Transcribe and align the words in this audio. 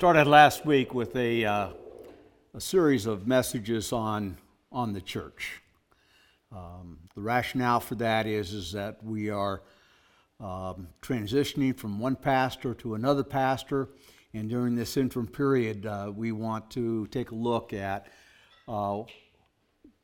started 0.00 0.26
last 0.26 0.64
week 0.64 0.94
with 0.94 1.14
a, 1.14 1.44
uh, 1.44 1.68
a 2.54 2.60
series 2.60 3.04
of 3.04 3.26
messages 3.26 3.92
on, 3.92 4.34
on 4.72 4.94
the 4.94 5.00
church. 5.02 5.60
Um, 6.50 7.00
the 7.14 7.20
rationale 7.20 7.80
for 7.80 7.96
that 7.96 8.26
is, 8.26 8.54
is 8.54 8.72
that 8.72 9.04
we 9.04 9.28
are 9.28 9.60
um, 10.40 10.88
transitioning 11.02 11.76
from 11.76 11.98
one 11.98 12.16
pastor 12.16 12.72
to 12.76 12.94
another 12.94 13.22
pastor, 13.22 13.90
and 14.32 14.48
during 14.48 14.74
this 14.74 14.96
interim 14.96 15.26
period, 15.26 15.84
uh, 15.84 16.10
we 16.16 16.32
want 16.32 16.70
to 16.70 17.06
take 17.08 17.30
a 17.30 17.34
look 17.34 17.74
at 17.74 18.06
uh, 18.68 19.02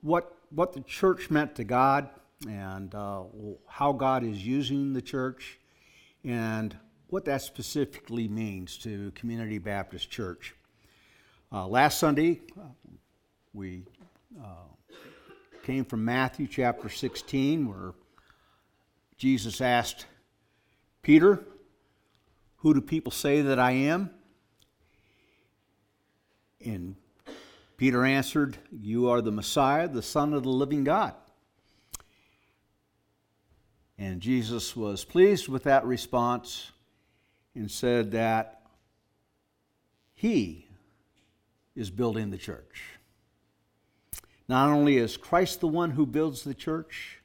what, 0.03 0.37
what 0.51 0.75
the 0.75 0.83
church 0.83 1.31
meant 1.31 1.55
to 1.55 1.65
God 1.65 2.11
and 2.47 2.95
uh, 2.95 3.23
how 3.67 3.93
God 3.93 4.25
is 4.25 4.47
using 4.47 4.93
the 4.93 5.01
church 5.01 5.59
and 6.23 6.77
what 7.09 7.25
that 7.27 7.43
specifically 7.43 8.29
means 8.29 8.77
to 8.79 9.13
Community 9.13 9.59
Baptist 9.59 10.11
Church. 10.11 10.55
Uh, 11.53 11.67
last 11.67 11.99
Sunday, 11.99 12.41
uh, 12.59 12.65
we 13.53 13.85
uh, 14.43 14.91
came 15.63 15.85
from 15.85 16.05
Matthew 16.05 16.49
chapter 16.49 16.89
16, 16.89 17.69
where 17.69 17.95
Jesus 19.17 19.61
asked 19.61 20.07
Peter, 21.03 21.45
Who 22.57 22.75
do 22.75 22.81
people 22.81 23.13
say 23.13 23.41
that 23.43 23.61
I 23.61 23.71
am? 23.73 24.11
And 26.65 26.97
Peter 27.77 28.05
answered, 28.05 28.59
You 28.73 29.09
are 29.09 29.21
the 29.21 29.31
Messiah, 29.31 29.87
the 29.87 30.03
Son 30.03 30.35
of 30.35 30.43
the 30.43 30.49
living 30.49 30.83
God. 30.83 31.15
And 33.97 34.21
Jesus 34.21 34.75
was 34.75 35.05
pleased 35.05 35.47
with 35.49 35.63
that 35.63 35.87
response 35.87 36.73
and 37.57 37.71
said 37.71 38.13
that 38.13 38.63
he 40.15 40.69
is 41.75 41.91
building 41.91 42.31
the 42.31 42.39
church. 42.39 42.83
Not 44.49 44.71
only 44.71 44.97
is 44.99 45.17
Christ 45.17 45.61
the 45.61 45.69
one 45.69 45.91
who 45.91 46.07
builds 46.07 46.43
the 46.43 46.55
church, 46.55 47.21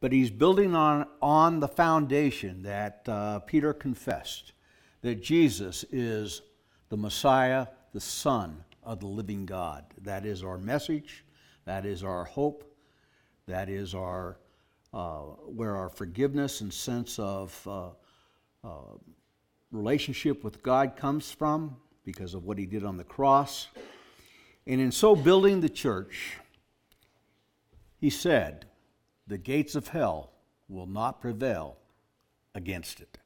but 0.00 0.12
he's 0.12 0.30
building 0.30 0.74
on, 0.74 1.06
on 1.20 1.60
the 1.60 1.68
foundation 1.68 2.62
that 2.62 3.02
uh, 3.08 3.40
Peter 3.40 3.72
confessed 3.72 4.52
that 5.02 5.22
Jesus 5.22 5.84
is 5.90 6.42
the 6.88 6.96
Messiah, 6.96 7.66
the 7.92 8.00
Son 8.00 8.64
of 8.84 9.00
the 9.00 9.06
living 9.06 9.44
God. 9.44 9.84
That 10.02 10.24
is 10.24 10.44
our 10.44 10.58
message, 10.58 11.24
that 11.64 11.84
is 11.84 12.04
our 12.04 12.24
hope, 12.24 12.64
that 13.46 13.68
is 13.68 13.94
our 13.94 14.38
uh, 14.94 15.18
where 15.44 15.76
our 15.76 15.90
forgiveness 15.90 16.62
and 16.62 16.72
sense 16.72 17.18
of 17.18 17.66
uh, 17.66 17.90
uh 18.64 18.96
relationship 19.70 20.42
with 20.42 20.62
God 20.62 20.96
comes 20.96 21.30
from 21.30 21.76
because 22.04 22.34
of 22.34 22.44
what 22.44 22.58
he 22.58 22.66
did 22.66 22.84
on 22.84 22.96
the 22.96 23.04
cross. 23.04 23.68
And 24.66 24.80
in 24.80 24.92
so 24.92 25.14
building 25.14 25.60
the 25.60 25.68
church, 25.68 26.38
he 27.98 28.10
said, 28.10 28.66
The 29.26 29.38
gates 29.38 29.74
of 29.74 29.88
hell 29.88 30.30
will 30.68 30.86
not 30.86 31.20
prevail 31.20 31.76
against 32.54 33.00
it. 33.00 33.18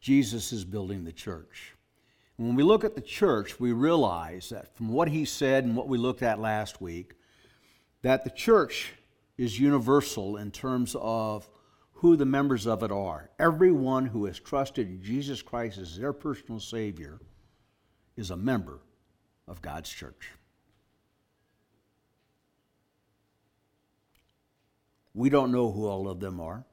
Jesus 0.00 0.52
is 0.52 0.64
building 0.64 1.04
the 1.04 1.12
church. 1.12 1.74
And 2.36 2.46
when 2.46 2.56
we 2.56 2.64
look 2.64 2.82
at 2.82 2.96
the 2.96 3.00
church, 3.00 3.60
we 3.60 3.72
realize 3.72 4.48
that 4.48 4.74
from 4.74 4.88
what 4.88 5.08
he 5.08 5.24
said 5.24 5.64
and 5.64 5.76
what 5.76 5.86
we 5.86 5.96
looked 5.96 6.22
at 6.22 6.40
last 6.40 6.80
week, 6.80 7.14
that 8.02 8.24
the 8.24 8.30
church 8.30 8.94
is 9.38 9.60
universal 9.60 10.36
in 10.36 10.50
terms 10.50 10.96
of 10.98 11.48
who 12.02 12.16
the 12.16 12.26
members 12.26 12.66
of 12.66 12.82
it 12.82 12.90
are. 12.90 13.30
Everyone 13.38 14.06
who 14.06 14.24
has 14.24 14.40
trusted 14.40 15.00
Jesus 15.04 15.40
Christ 15.40 15.78
as 15.78 15.96
their 15.96 16.12
personal 16.12 16.58
Savior 16.58 17.20
is 18.16 18.32
a 18.32 18.36
member 18.36 18.80
of 19.46 19.62
God's 19.62 19.88
church. 19.88 20.32
We 25.14 25.30
don't 25.30 25.52
know 25.52 25.70
who 25.70 25.86
all 25.86 26.08
of 26.08 26.18
them 26.18 26.40
are. 26.40 26.64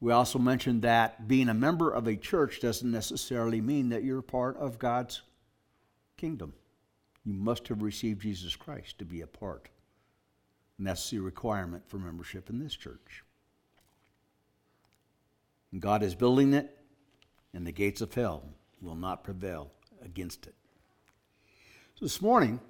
We 0.00 0.10
also 0.10 0.38
mentioned 0.38 0.80
that 0.80 1.28
being 1.28 1.50
a 1.50 1.54
member 1.54 1.90
of 1.90 2.06
a 2.06 2.16
church 2.16 2.60
doesn't 2.60 2.90
necessarily 2.90 3.60
mean 3.60 3.90
that 3.90 4.04
you're 4.04 4.22
part 4.22 4.56
of 4.56 4.78
God's 4.78 5.20
kingdom. 6.16 6.54
You 7.26 7.34
must 7.34 7.68
have 7.68 7.82
received 7.82 8.22
Jesus 8.22 8.56
Christ 8.56 8.98
to 9.00 9.04
be 9.04 9.20
a 9.20 9.26
part. 9.26 9.68
And 10.78 10.86
that's 10.86 11.10
the 11.10 11.18
requirement 11.18 11.86
for 11.86 11.98
membership 11.98 12.48
in 12.48 12.58
this 12.58 12.74
church. 12.74 13.22
God 15.80 16.02
is 16.02 16.14
building 16.14 16.54
it, 16.54 16.76
and 17.54 17.66
the 17.66 17.72
gates 17.72 18.00
of 18.00 18.12
hell 18.14 18.42
will 18.80 18.94
not 18.94 19.24
prevail 19.24 19.70
against 20.04 20.46
it. 20.46 20.54
So 21.96 22.04
this 22.04 22.20
morning, 22.20 22.60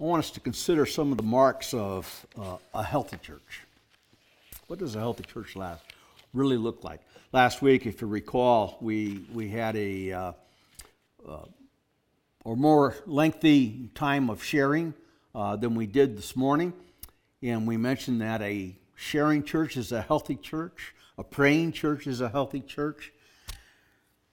I 0.00 0.04
want 0.04 0.20
us 0.20 0.30
to 0.32 0.40
consider 0.40 0.86
some 0.86 1.10
of 1.10 1.16
the 1.16 1.24
marks 1.24 1.74
of 1.74 2.26
uh, 2.38 2.58
a 2.74 2.82
healthy 2.82 3.16
church. 3.16 3.62
What 4.68 4.78
does 4.78 4.94
a 4.94 4.98
healthy 4.98 5.24
church 5.24 5.56
last 5.56 5.82
really 6.32 6.56
look 6.56 6.84
like? 6.84 7.00
Last 7.32 7.62
week, 7.62 7.86
if 7.86 8.00
you 8.00 8.06
recall, 8.06 8.78
we, 8.80 9.24
we 9.32 9.48
had 9.48 9.76
a 9.76 10.12
uh, 10.12 10.32
uh, 11.28 11.44
or 12.44 12.56
more 12.56 12.94
lengthy 13.06 13.90
time 13.94 14.30
of 14.30 14.42
sharing 14.42 14.94
uh, 15.34 15.56
than 15.56 15.74
we 15.74 15.86
did 15.86 16.16
this 16.16 16.36
morning, 16.36 16.72
and 17.42 17.66
we 17.66 17.76
mentioned 17.76 18.20
that 18.20 18.40
a 18.40 18.76
sharing 18.94 19.42
church 19.42 19.76
is 19.76 19.92
a 19.92 20.02
healthy 20.02 20.36
church. 20.36 20.94
A 21.18 21.24
praying 21.24 21.72
church 21.72 22.06
is 22.06 22.20
a 22.20 22.28
healthy 22.28 22.60
church. 22.60 23.12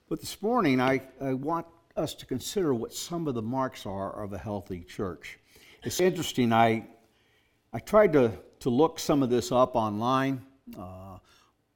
But 0.08 0.20
this 0.20 0.40
morning, 0.40 0.80
I, 0.80 1.02
I 1.20 1.34
want 1.34 1.66
us 1.96 2.14
to 2.14 2.26
consider 2.26 2.72
what 2.72 2.94
some 2.94 3.26
of 3.26 3.34
the 3.34 3.42
marks 3.42 3.86
are 3.86 4.22
of 4.22 4.32
a 4.32 4.38
healthy 4.38 4.84
church. 4.84 5.40
It's 5.82 6.00
interesting. 6.00 6.52
I, 6.52 6.86
I 7.72 7.80
tried 7.80 8.12
to, 8.12 8.30
to 8.60 8.70
look 8.70 9.00
some 9.00 9.24
of 9.24 9.30
this 9.30 9.50
up 9.50 9.74
online, 9.74 10.46
uh, 10.78 11.18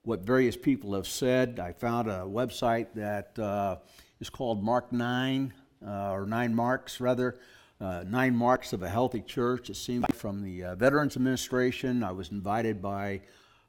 what 0.05 0.21
various 0.21 0.57
people 0.57 0.95
have 0.95 1.09
said. 1.09 1.59
I 1.59 1.73
found 1.73 2.09
a 2.09 2.21
website 2.21 2.95
that 2.95 3.37
uh, 3.37 3.79
is 4.21 4.31
called 4.31 4.63
Mark 4.63 4.93
9, 4.93 5.53
uh, 5.85 6.13
or 6.13 6.25
Nine 6.25 6.55
Marks, 6.55 7.01
rather. 7.01 7.41
Uh, 7.81 8.05
nine 8.07 8.37
marks 8.37 8.75
of 8.75 8.83
a 8.83 8.89
healthy 8.89 9.23
church. 9.23 9.71
It 9.71 9.77
seems 9.77 10.05
from 10.13 10.43
the 10.43 10.65
uh, 10.65 10.75
Veterans 10.75 11.17
Administration. 11.17 12.05
I 12.05 12.13
was 12.13 12.31
invited 12.31 12.83
by 12.83 13.23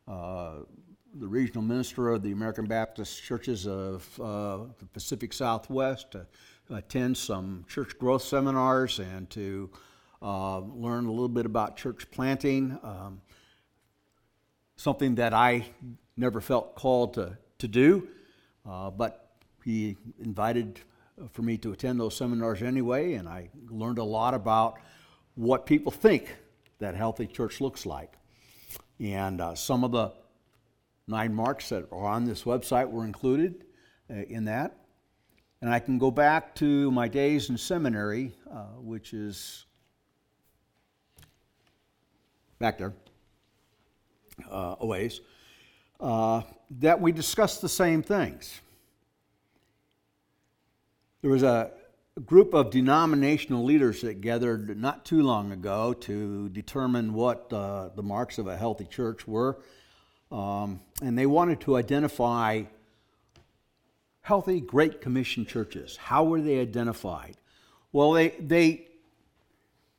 uh, 0.05 0.63
the 1.13 1.27
regional 1.27 1.61
minister 1.61 2.09
of 2.09 2.23
the 2.23 2.31
American 2.31 2.65
Baptist 2.65 3.21
Churches 3.21 3.67
of 3.67 4.07
uh, 4.19 4.59
the 4.79 4.85
Pacific 4.93 5.33
Southwest 5.33 6.11
to 6.11 6.25
attend 6.69 7.17
some 7.17 7.65
church 7.67 7.97
growth 7.99 8.21
seminars 8.21 8.99
and 8.99 9.29
to 9.31 9.69
uh, 10.21 10.59
learn 10.59 11.05
a 11.05 11.11
little 11.11 11.27
bit 11.27 11.45
about 11.45 11.75
church 11.75 12.09
planting. 12.11 12.79
Um, 12.81 13.21
something 14.77 15.15
that 15.15 15.33
I 15.33 15.65
never 16.15 16.39
felt 16.39 16.75
called 16.75 17.15
to, 17.15 17.37
to 17.59 17.67
do, 17.67 18.07
uh, 18.67 18.89
but 18.89 19.35
he 19.65 19.97
invited 20.23 20.79
for 21.31 21.41
me 21.41 21.57
to 21.57 21.73
attend 21.73 21.99
those 21.99 22.15
seminars 22.15 22.61
anyway, 22.61 23.13
and 23.13 23.27
I 23.27 23.49
learned 23.69 23.97
a 23.97 24.03
lot 24.03 24.33
about 24.33 24.79
what 25.35 25.65
people 25.65 25.91
think 25.91 26.35
that 26.79 26.95
healthy 26.95 27.27
church 27.27 27.59
looks 27.59 27.85
like. 27.85 28.13
And 28.99 29.41
uh, 29.41 29.55
some 29.55 29.83
of 29.83 29.91
the 29.91 30.13
nine 31.11 31.33
marks 31.33 31.69
that 31.69 31.85
are 31.91 32.07
on 32.07 32.25
this 32.25 32.43
website 32.43 32.89
were 32.89 33.05
included 33.05 33.65
uh, 34.09 34.15
in 34.15 34.45
that. 34.45 34.77
And 35.61 35.69
I 35.69 35.77
can 35.77 35.99
go 35.99 36.09
back 36.09 36.55
to 36.55 36.89
my 36.89 37.07
days 37.07 37.49
in 37.49 37.57
seminary, 37.57 38.33
uh, 38.51 38.63
which 38.79 39.13
is 39.13 39.65
back 42.57 42.79
there, 42.79 42.93
uh, 44.49 44.75
a 44.79 44.85
ways, 44.85 45.21
uh, 45.99 46.41
that 46.79 46.99
we 46.99 47.11
discussed 47.11 47.61
the 47.61 47.69
same 47.69 48.01
things. 48.01 48.61
There 51.21 51.29
was 51.29 51.43
a 51.43 51.71
group 52.25 52.53
of 52.53 52.71
denominational 52.71 53.63
leaders 53.63 54.01
that 54.01 54.21
gathered 54.21 54.79
not 54.79 55.05
too 55.05 55.21
long 55.21 55.51
ago 55.51 55.93
to 55.93 56.49
determine 56.49 57.13
what 57.13 57.51
uh, 57.53 57.89
the 57.95 58.03
marks 58.03 58.37
of 58.37 58.47
a 58.47 58.57
healthy 58.57 58.85
church 58.85 59.27
were. 59.27 59.59
Um, 60.31 60.79
and 61.01 61.17
they 61.17 61.25
wanted 61.25 61.59
to 61.61 61.77
identify 61.77 62.63
healthy 64.21 64.61
Great 64.61 65.01
Commission 65.01 65.45
churches. 65.45 65.97
How 65.97 66.23
were 66.23 66.41
they 66.41 66.59
identified? 66.59 67.35
Well, 67.91 68.13
they, 68.13 68.29
they, 68.29 68.87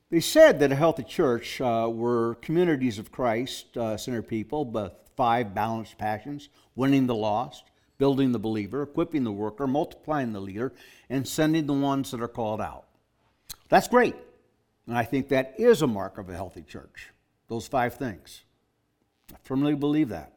they 0.09 0.19
said 0.19 0.59
that 0.59 0.71
a 0.71 0.75
healthy 0.75 1.03
church 1.03 1.61
uh, 1.61 1.89
were 1.91 2.35
communities 2.35 2.97
of 2.97 3.11
Christ 3.11 3.77
uh, 3.77 3.97
centered 3.97 4.27
people, 4.27 4.65
but 4.65 5.07
five 5.15 5.53
balanced 5.53 5.97
passions 5.97 6.49
winning 6.75 7.05
the 7.05 7.15
lost, 7.15 7.65
building 7.99 8.31
the 8.31 8.39
believer, 8.39 8.81
equipping 8.81 9.23
the 9.23 9.31
worker, 9.31 9.67
multiplying 9.67 10.33
the 10.33 10.39
leader, 10.41 10.73
and 11.09 11.27
sending 11.27 11.67
the 11.67 11.73
ones 11.73 12.09
that 12.11 12.21
are 12.21 12.27
called 12.27 12.61
out. 12.61 12.85
That's 13.69 13.87
great. 13.87 14.15
And 14.87 14.97
I 14.97 15.03
think 15.03 15.29
that 15.29 15.53
is 15.57 15.81
a 15.81 15.87
mark 15.87 16.17
of 16.17 16.29
a 16.29 16.33
healthy 16.33 16.63
church, 16.63 17.11
those 17.47 17.67
five 17.67 17.95
things. 17.95 18.43
I 19.33 19.37
firmly 19.43 19.75
believe 19.75 20.09
that. 20.09 20.33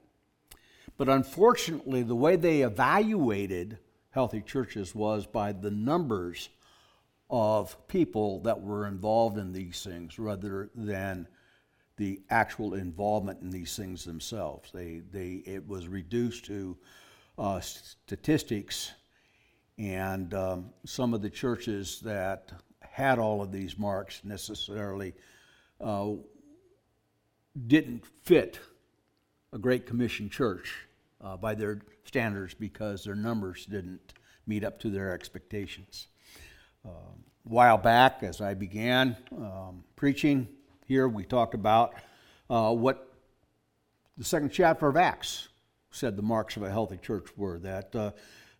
But 0.97 1.09
unfortunately, 1.09 2.03
the 2.03 2.17
way 2.17 2.37
they 2.37 2.63
evaluated 2.63 3.79
healthy 4.11 4.41
churches 4.41 4.95
was 4.95 5.27
by 5.27 5.53
the 5.53 5.71
numbers 5.71 6.49
of 7.29 7.77
people 7.89 8.41
that 8.41 8.61
were 8.61 8.87
involved 8.87 9.37
in 9.37 9.53
these 9.53 9.83
things 9.83 10.19
rather 10.19 10.71
than 10.75 11.29
the 11.97 12.21
actual 12.31 12.75
involvement 12.75 13.43
in 13.43 13.51
these 13.51 13.77
things 13.77 14.05
themselves. 14.05 14.71
They, 14.73 15.03
they, 15.11 15.43
it 15.45 15.67
was 15.67 15.89
reduced 15.89 16.45
to 16.47 16.77
uh, 17.39 17.61
statistics, 17.61 18.93
and 19.79 20.33
um, 20.33 20.71
some 20.85 21.13
of 21.13 21.21
the 21.21 21.31
churches 21.31 22.01
that 22.01 22.53
had 22.81 23.19
all 23.19 23.43
of 23.43 23.53
these 23.53 23.79
marks 23.79 24.23
necessarily 24.25 25.15
uh, 25.81 26.13
didn't 27.67 28.05
fit 28.25 28.59
a 29.53 29.59
Great 29.59 29.87
Commission 29.87 30.29
church 30.29 30.75
uh, 31.23 31.37
by 31.37 31.55
their 31.55 31.81
standards 32.05 32.55
because 32.55 33.05
their 33.05 33.15
numbers 33.15 33.67
didn't 33.67 34.15
meet 34.47 34.65
up 34.65 34.79
to 34.81 34.91
their 34.91 35.13
expectations. 35.13 36.09
Uh, 36.85 36.91
a 36.91 37.49
while 37.49 37.79
back, 37.79 38.23
as 38.23 38.41
I 38.41 38.55
began 38.55 39.17
um, 39.37 39.85
preaching 39.95 40.49
here, 40.87 41.09
we 41.09 41.25
talked 41.25 41.55
about 41.55 41.95
uh, 42.51 42.73
what 42.73 43.13
the 44.17 44.25
second 44.25 44.51
chapter 44.51 44.89
of 44.89 44.97
Acts 44.97 45.49
said 45.91 46.17
the 46.17 46.23
marks 46.23 46.57
of 46.57 46.63
a 46.63 46.71
healthy 46.71 46.99
church 46.99 47.29
were 47.37 47.59
that 47.61 47.95
uh, 47.95 48.11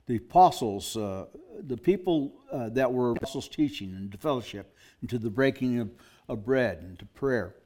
the 0.07 0.17
apostles, 0.17 0.97
uh, 0.97 1.27
the 1.61 1.77
people 1.77 2.33
uh, 2.53 2.69
that 2.71 2.93
were 2.93 3.13
apostles 3.13 3.49
teaching 3.49 3.93
and 3.95 4.13
to 4.13 4.19
fellowship 4.19 4.75
and 5.01 5.11
to 5.11 5.19
the 5.19 5.31
breaking 5.31 5.81
of, 5.81 5.91
of 6.29 6.45
bread 6.45 6.79
and 6.79 6.99
to 6.99 7.07
prayer. 7.07 7.57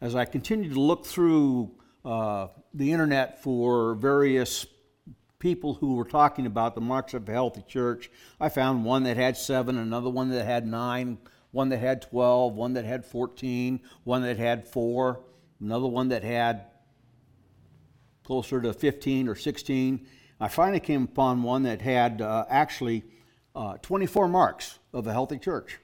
As 0.00 0.14
I 0.14 0.24
continued 0.26 0.74
to 0.74 0.80
look 0.80 1.06
through 1.06 1.70
uh, 2.06 2.46
the 2.72 2.92
internet 2.92 3.42
for 3.42 3.96
various 3.96 4.64
people 5.40 5.74
who 5.74 5.96
were 5.96 6.04
talking 6.04 6.46
about 6.46 6.76
the 6.76 6.80
marks 6.80 7.14
of 7.14 7.28
a 7.28 7.32
healthy 7.32 7.64
church, 7.66 8.10
I 8.40 8.48
found 8.48 8.84
one 8.84 9.02
that 9.02 9.16
had 9.16 9.36
seven, 9.36 9.76
another 9.76 10.08
one 10.08 10.30
that 10.30 10.46
had 10.46 10.68
nine, 10.68 11.18
one 11.50 11.68
that 11.70 11.78
had 11.78 12.02
12, 12.02 12.54
one 12.54 12.74
that 12.74 12.84
had 12.84 13.04
14, 13.04 13.80
one 14.04 14.22
that 14.22 14.38
had 14.38 14.68
four, 14.68 15.20
another 15.60 15.88
one 15.88 16.08
that 16.10 16.22
had 16.22 16.66
closer 18.22 18.60
to 18.60 18.72
15 18.72 19.28
or 19.28 19.34
16. 19.34 20.06
I 20.38 20.46
finally 20.46 20.80
came 20.80 21.04
upon 21.04 21.42
one 21.42 21.64
that 21.64 21.82
had 21.82 22.22
uh, 22.22 22.44
actually 22.48 23.02
uh, 23.56 23.78
24 23.78 24.28
marks 24.28 24.78
of 24.92 25.08
a 25.08 25.12
healthy 25.12 25.38
church. 25.38 25.80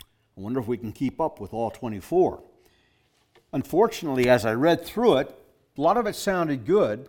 I 0.00 0.40
wonder 0.40 0.60
if 0.60 0.66
we 0.66 0.78
can 0.78 0.92
keep 0.92 1.20
up 1.20 1.38
with 1.38 1.52
all 1.52 1.70
24. 1.70 2.42
Unfortunately, 3.52 4.28
as 4.28 4.46
I 4.46 4.54
read 4.54 4.84
through 4.84 5.18
it, 5.18 5.38
a 5.76 5.80
lot 5.80 5.96
of 5.96 6.06
it 6.06 6.14
sounded 6.14 6.64
good, 6.64 7.08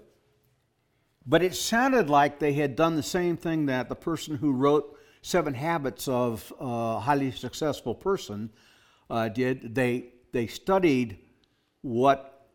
but 1.25 1.41
it 1.41 1.55
sounded 1.55 2.09
like 2.09 2.39
they 2.39 2.53
had 2.53 2.75
done 2.75 2.95
the 2.95 3.03
same 3.03 3.37
thing 3.37 3.65
that 3.67 3.87
the 3.87 3.95
person 3.95 4.35
who 4.35 4.51
wrote 4.51 4.97
Seven 5.21 5.53
Habits 5.53 6.07
of 6.07 6.51
a 6.59 6.99
Highly 6.99 7.31
Successful 7.31 7.95
Person 7.95 8.49
uh, 9.09 9.29
did. 9.29 9.73
They, 9.73 10.09
they 10.33 10.47
studied 10.47 11.19
what 11.81 12.49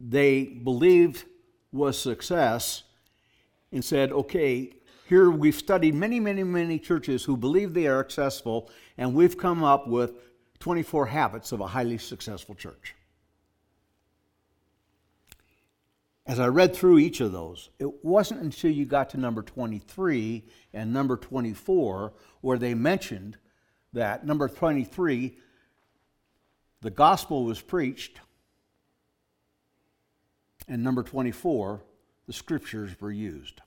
they 0.00 0.44
believed 0.44 1.24
was 1.70 1.96
success 1.98 2.82
and 3.70 3.84
said, 3.84 4.10
okay, 4.10 4.72
here 5.08 5.30
we've 5.30 5.54
studied 5.54 5.94
many, 5.94 6.18
many, 6.18 6.42
many 6.42 6.78
churches 6.78 7.24
who 7.24 7.36
believe 7.36 7.72
they 7.72 7.86
are 7.86 8.02
successful, 8.02 8.70
and 8.96 9.14
we've 9.14 9.38
come 9.38 9.62
up 9.62 9.86
with 9.86 10.12
24 10.58 11.06
habits 11.06 11.52
of 11.52 11.60
a 11.60 11.66
highly 11.68 11.98
successful 11.98 12.54
church. 12.54 12.94
As 16.28 16.38
I 16.38 16.48
read 16.48 16.76
through 16.76 16.98
each 16.98 17.22
of 17.22 17.32
those, 17.32 17.70
it 17.78 18.04
wasn't 18.04 18.42
until 18.42 18.70
you 18.70 18.84
got 18.84 19.08
to 19.10 19.16
number 19.16 19.42
23 19.42 20.44
and 20.74 20.92
number 20.92 21.16
24 21.16 22.12
where 22.42 22.58
they 22.58 22.74
mentioned 22.74 23.38
that 23.94 24.26
number 24.26 24.46
23, 24.46 25.38
the 26.82 26.90
gospel 26.90 27.44
was 27.44 27.62
preached, 27.62 28.20
and 30.68 30.84
number 30.84 31.02
24, 31.02 31.82
the 32.26 32.32
scriptures 32.34 32.90
were 33.00 33.10
used. 33.10 33.62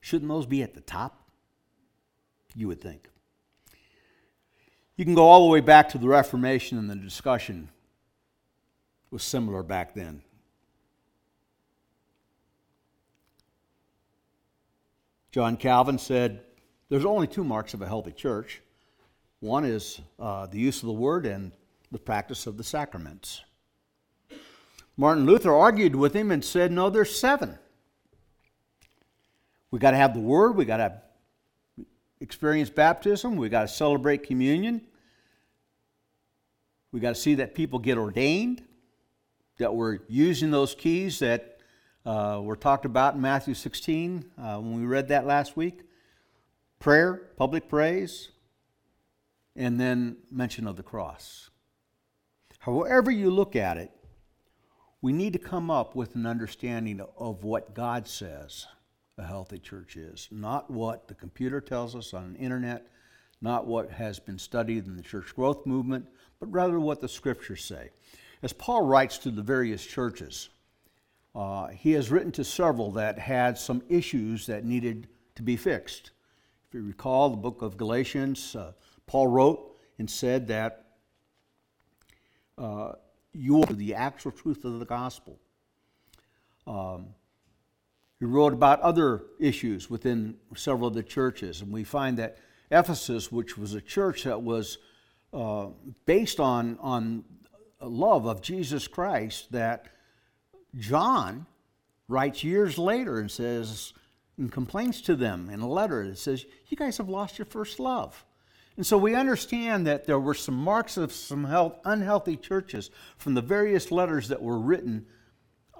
Shouldn't 0.00 0.28
those 0.28 0.46
be 0.46 0.62
at 0.62 0.74
the 0.74 0.80
top? 0.80 1.28
You 2.54 2.68
would 2.68 2.80
think. 2.80 3.08
You 4.94 5.04
can 5.04 5.16
go 5.16 5.26
all 5.26 5.44
the 5.44 5.52
way 5.52 5.60
back 5.60 5.88
to 5.90 5.98
the 5.98 6.06
Reformation 6.06 6.78
and 6.78 6.88
the 6.88 6.94
discussion 6.94 7.70
was 9.10 9.22
similar 9.22 9.62
back 9.62 9.94
then. 9.94 10.22
John 15.30 15.56
Calvin 15.56 15.98
said, 15.98 16.42
There's 16.88 17.04
only 17.04 17.26
two 17.26 17.44
marks 17.44 17.74
of 17.74 17.82
a 17.82 17.86
healthy 17.86 18.12
church. 18.12 18.60
One 19.40 19.64
is 19.64 20.00
uh, 20.18 20.46
the 20.46 20.58
use 20.58 20.82
of 20.82 20.86
the 20.86 20.92
word 20.92 21.26
and 21.26 21.52
the 21.92 21.98
practice 21.98 22.46
of 22.46 22.56
the 22.56 22.64
sacraments. 22.64 23.42
Martin 24.96 25.26
Luther 25.26 25.54
argued 25.54 25.94
with 25.94 26.12
him 26.12 26.30
and 26.30 26.44
said, 26.44 26.72
No, 26.72 26.90
there's 26.90 27.16
seven. 27.16 27.58
We 29.70 29.78
got 29.78 29.92
to 29.92 29.96
have 29.96 30.14
the 30.14 30.20
word, 30.20 30.56
we 30.56 30.64
got 30.64 30.78
to 30.78 31.00
experience 32.20 32.70
baptism, 32.70 33.36
we 33.36 33.48
got 33.48 33.62
to 33.62 33.68
celebrate 33.68 34.26
communion, 34.26 34.80
we 36.90 37.00
got 37.00 37.14
to 37.14 37.20
see 37.20 37.34
that 37.36 37.54
people 37.54 37.78
get 37.78 37.98
ordained, 37.98 38.62
that 39.58 39.74
we're 39.74 39.98
using 40.08 40.50
those 40.50 40.74
keys 40.74 41.18
that 41.18 41.58
uh, 42.06 42.40
were 42.42 42.56
talked 42.56 42.84
about 42.84 43.14
in 43.14 43.20
Matthew 43.20 43.54
16 43.54 44.24
uh, 44.38 44.56
when 44.56 44.80
we 44.80 44.86
read 44.86 45.08
that 45.08 45.26
last 45.26 45.56
week 45.56 45.82
prayer, 46.78 47.30
public 47.36 47.68
praise, 47.68 48.30
and 49.56 49.80
then 49.80 50.16
mention 50.30 50.66
of 50.68 50.76
the 50.76 50.82
cross. 50.82 51.50
However, 52.60 53.10
you 53.10 53.30
look 53.30 53.56
at 53.56 53.76
it, 53.76 53.90
we 55.00 55.12
need 55.12 55.32
to 55.32 55.38
come 55.38 55.70
up 55.70 55.96
with 55.96 56.14
an 56.14 56.26
understanding 56.26 57.00
of 57.18 57.44
what 57.44 57.74
God 57.74 58.06
says 58.06 58.66
a 59.16 59.24
healthy 59.24 59.58
church 59.58 59.96
is, 59.96 60.28
not 60.30 60.70
what 60.70 61.08
the 61.08 61.14
computer 61.14 61.60
tells 61.60 61.96
us 61.96 62.14
on 62.14 62.34
the 62.34 62.38
internet, 62.38 62.86
not 63.40 63.66
what 63.66 63.90
has 63.90 64.18
been 64.18 64.38
studied 64.38 64.86
in 64.86 64.96
the 64.96 65.02
church 65.02 65.34
growth 65.34 65.66
movement, 65.66 66.06
but 66.38 66.50
rather 66.52 66.78
what 66.78 67.00
the 67.00 67.08
scriptures 67.08 67.64
say. 67.64 67.90
As 68.42 68.52
Paul 68.52 68.82
writes 68.82 69.18
to 69.18 69.30
the 69.30 69.42
various 69.42 69.84
churches, 69.84 70.48
uh, 71.34 71.68
he 71.68 71.92
has 71.92 72.10
written 72.10 72.32
to 72.32 72.44
several 72.44 72.92
that 72.92 73.18
had 73.18 73.58
some 73.58 73.82
issues 73.88 74.46
that 74.46 74.64
needed 74.64 75.08
to 75.34 75.42
be 75.42 75.56
fixed. 75.56 76.12
If 76.68 76.74
you 76.74 76.82
recall 76.82 77.30
the 77.30 77.36
book 77.36 77.62
of 77.62 77.76
Galatians, 77.76 78.54
uh, 78.54 78.72
Paul 79.06 79.28
wrote 79.28 79.76
and 79.98 80.08
said 80.08 80.48
that 80.48 80.84
uh, 82.56 82.92
you 83.32 83.62
are 83.62 83.72
the 83.72 83.94
actual 83.94 84.32
truth 84.32 84.64
of 84.64 84.78
the 84.78 84.84
gospel. 84.84 85.38
Um, 86.66 87.08
he 88.18 88.24
wrote 88.24 88.52
about 88.52 88.80
other 88.80 89.22
issues 89.38 89.88
within 89.88 90.36
several 90.56 90.88
of 90.88 90.94
the 90.94 91.02
churches, 91.02 91.60
and 91.60 91.72
we 91.72 91.84
find 91.84 92.18
that 92.18 92.38
Ephesus, 92.70 93.32
which 93.32 93.56
was 93.56 93.74
a 93.74 93.80
church 93.80 94.24
that 94.24 94.42
was 94.42 94.78
uh, 95.32 95.68
based 96.04 96.40
on, 96.40 96.78
on 96.80 97.24
love 97.86 98.26
of 98.26 98.42
Jesus 98.42 98.88
Christ 98.88 99.52
that 99.52 99.86
John 100.76 101.46
writes 102.08 102.42
years 102.42 102.78
later 102.78 103.18
and 103.18 103.30
says, 103.30 103.92
and 104.38 104.50
complains 104.50 105.02
to 105.02 105.16
them 105.16 105.50
in 105.50 105.60
a 105.60 105.68
letter 105.68 106.08
that 106.08 106.18
says, 106.18 106.46
You 106.68 106.76
guys 106.76 106.96
have 106.98 107.08
lost 107.08 107.38
your 107.38 107.46
first 107.46 107.80
love. 107.80 108.24
And 108.76 108.86
so 108.86 108.96
we 108.96 109.16
understand 109.16 109.88
that 109.88 110.06
there 110.06 110.20
were 110.20 110.34
some 110.34 110.54
marks 110.54 110.96
of 110.96 111.12
some 111.12 111.44
health, 111.44 111.74
unhealthy 111.84 112.36
churches 112.36 112.90
from 113.16 113.34
the 113.34 113.42
various 113.42 113.90
letters 113.90 114.28
that 114.28 114.40
were 114.40 114.58
written 114.58 115.06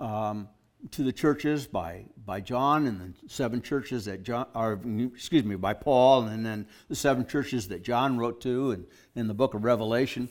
um, 0.00 0.48
to 0.90 1.04
the 1.04 1.12
churches 1.12 1.68
by, 1.68 2.06
by 2.26 2.40
John 2.40 2.86
and 2.88 3.00
the 3.00 3.28
seven 3.28 3.62
churches 3.62 4.06
that 4.06 4.24
John, 4.24 4.46
or 4.52 4.80
excuse 5.14 5.44
me, 5.44 5.54
by 5.54 5.74
Paul, 5.74 6.24
and 6.24 6.44
then 6.44 6.66
the 6.88 6.96
seven 6.96 7.24
churches 7.24 7.68
that 7.68 7.84
John 7.84 8.18
wrote 8.18 8.40
to 8.40 8.72
and 8.72 8.86
in 9.14 9.28
the 9.28 9.34
book 9.34 9.54
of 9.54 9.62
Revelation. 9.62 10.28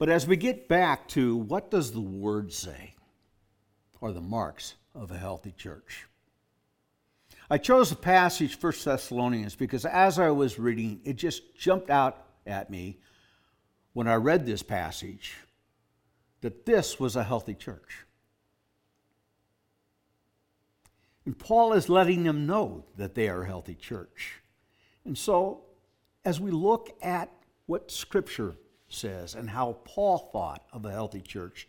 But 0.00 0.08
as 0.08 0.26
we 0.26 0.38
get 0.38 0.66
back 0.66 1.08
to 1.08 1.36
what 1.36 1.70
does 1.70 1.92
the 1.92 2.00
word 2.00 2.54
say, 2.54 2.94
or 4.00 4.12
the 4.12 4.22
marks 4.22 4.76
of 4.94 5.10
a 5.10 5.18
healthy 5.18 5.52
church? 5.52 6.06
I 7.50 7.58
chose 7.58 7.90
the 7.90 7.96
passage 7.96 8.56
1 8.58 8.72
Thessalonians 8.82 9.56
because 9.56 9.84
as 9.84 10.18
I 10.18 10.30
was 10.30 10.58
reading, 10.58 11.02
it 11.04 11.16
just 11.16 11.54
jumped 11.54 11.90
out 11.90 12.16
at 12.46 12.70
me 12.70 12.96
when 13.92 14.08
I 14.08 14.14
read 14.14 14.46
this 14.46 14.62
passage 14.62 15.36
that 16.40 16.64
this 16.64 16.98
was 16.98 17.14
a 17.14 17.24
healthy 17.24 17.54
church. 17.54 18.06
And 21.26 21.38
Paul 21.38 21.74
is 21.74 21.90
letting 21.90 22.22
them 22.22 22.46
know 22.46 22.86
that 22.96 23.14
they 23.14 23.28
are 23.28 23.42
a 23.42 23.46
healthy 23.46 23.74
church. 23.74 24.40
And 25.04 25.18
so, 25.18 25.64
as 26.24 26.40
we 26.40 26.50
look 26.50 26.88
at 27.02 27.30
what 27.66 27.90
Scripture 27.90 28.54
says 28.90 29.34
and 29.34 29.48
how 29.48 29.78
Paul 29.84 30.30
thought 30.32 30.64
of 30.72 30.84
a 30.84 30.90
healthy 30.90 31.20
church. 31.20 31.68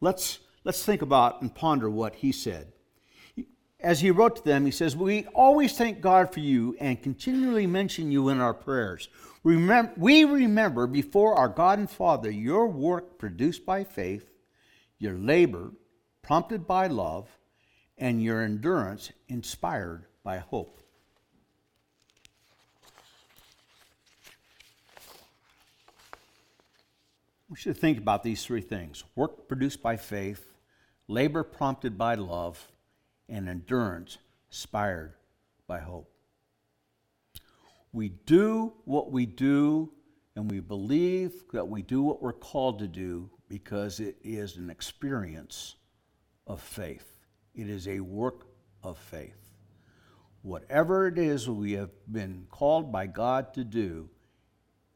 Let's, 0.00 0.40
let's 0.64 0.84
think 0.84 1.02
about 1.02 1.42
and 1.42 1.54
ponder 1.54 1.90
what 1.90 2.16
he 2.16 2.32
said. 2.32 2.72
As 3.80 4.00
he 4.00 4.10
wrote 4.10 4.36
to 4.36 4.44
them, 4.44 4.64
he 4.64 4.70
says, 4.70 4.96
We 4.96 5.26
always 5.34 5.76
thank 5.76 6.00
God 6.00 6.32
for 6.32 6.40
you 6.40 6.74
and 6.80 7.02
continually 7.02 7.66
mention 7.66 8.10
you 8.10 8.30
in 8.30 8.40
our 8.40 8.54
prayers. 8.54 9.08
Remember, 9.42 9.92
we 9.98 10.24
remember 10.24 10.86
before 10.86 11.34
our 11.34 11.48
God 11.48 11.78
and 11.78 11.90
Father 11.90 12.30
your 12.30 12.66
work 12.66 13.18
produced 13.18 13.66
by 13.66 13.84
faith, 13.84 14.30
your 14.98 15.18
labor 15.18 15.72
prompted 16.22 16.66
by 16.66 16.86
love, 16.86 17.28
and 17.98 18.22
your 18.22 18.42
endurance 18.42 19.12
inspired 19.28 20.06
by 20.24 20.38
hope. 20.38 20.80
We 27.54 27.60
should 27.60 27.78
think 27.78 27.98
about 27.98 28.24
these 28.24 28.44
three 28.44 28.62
things 28.62 29.04
work 29.14 29.46
produced 29.46 29.80
by 29.80 29.96
faith, 29.96 30.44
labor 31.06 31.44
prompted 31.44 31.96
by 31.96 32.16
love, 32.16 32.72
and 33.28 33.48
endurance 33.48 34.18
inspired 34.50 35.12
by 35.68 35.78
hope. 35.78 36.10
We 37.92 38.08
do 38.08 38.72
what 38.86 39.12
we 39.12 39.24
do, 39.24 39.92
and 40.34 40.50
we 40.50 40.58
believe 40.58 41.44
that 41.52 41.68
we 41.68 41.82
do 41.82 42.02
what 42.02 42.20
we're 42.20 42.32
called 42.32 42.80
to 42.80 42.88
do 42.88 43.30
because 43.48 44.00
it 44.00 44.16
is 44.24 44.56
an 44.56 44.68
experience 44.68 45.76
of 46.48 46.60
faith. 46.60 47.20
It 47.54 47.68
is 47.68 47.86
a 47.86 48.00
work 48.00 48.48
of 48.82 48.98
faith. 48.98 49.52
Whatever 50.42 51.06
it 51.06 51.20
is 51.20 51.48
we 51.48 51.74
have 51.74 51.92
been 52.10 52.48
called 52.50 52.90
by 52.90 53.06
God 53.06 53.54
to 53.54 53.62
do, 53.62 54.10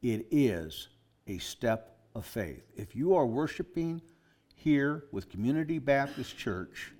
it 0.01 0.27
is 0.29 0.89
a 1.25 1.37
step 1.37 1.98
of 2.19 2.25
faith. 2.25 2.63
If 2.75 2.97
you 2.97 3.15
are 3.15 3.25
worshiping 3.25 4.01
here 4.53 5.05
with 5.13 5.29
Community 5.29 5.79
Baptist 5.79 6.37
Church, 6.37 6.91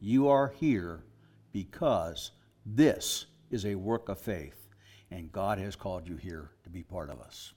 you 0.00 0.28
are 0.28 0.54
here 0.58 1.04
because 1.52 2.30
this 2.64 3.26
is 3.50 3.66
a 3.66 3.74
work 3.74 4.08
of 4.08 4.18
faith, 4.18 4.68
and 5.10 5.30
God 5.30 5.58
has 5.58 5.76
called 5.76 6.08
you 6.08 6.16
here 6.16 6.50
to 6.64 6.70
be 6.70 6.82
part 6.82 7.10
of 7.10 7.20
us. 7.20 7.52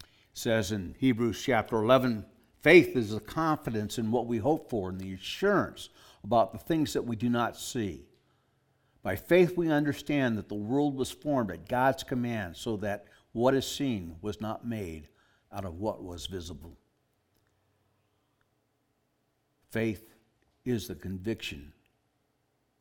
It 0.00 0.06
says 0.34 0.70
in 0.70 0.94
Hebrews 1.00 1.42
chapter 1.42 1.82
11, 1.82 2.24
faith 2.60 2.96
is 2.96 3.10
the 3.10 3.18
confidence 3.18 3.98
in 3.98 4.12
what 4.12 4.28
we 4.28 4.38
hope 4.38 4.70
for 4.70 4.88
and 4.88 5.00
the 5.00 5.14
assurance 5.14 5.88
about 6.22 6.52
the 6.52 6.58
things 6.58 6.92
that 6.92 7.04
we 7.04 7.16
do 7.16 7.28
not 7.28 7.56
see. 7.56 8.04
By 9.02 9.16
faith, 9.16 9.56
we 9.56 9.68
understand 9.68 10.38
that 10.38 10.48
the 10.48 10.54
world 10.54 10.94
was 10.94 11.10
formed 11.10 11.50
at 11.50 11.68
God's 11.68 12.04
command 12.04 12.56
so 12.56 12.76
that 12.76 13.06
what 13.38 13.54
is 13.54 13.66
seen 13.66 14.16
was 14.20 14.40
not 14.40 14.66
made 14.66 15.06
out 15.52 15.64
of 15.64 15.78
what 15.78 16.02
was 16.02 16.26
visible. 16.26 16.76
Faith 19.70 20.12
is 20.64 20.88
the 20.88 20.94
conviction 20.96 21.72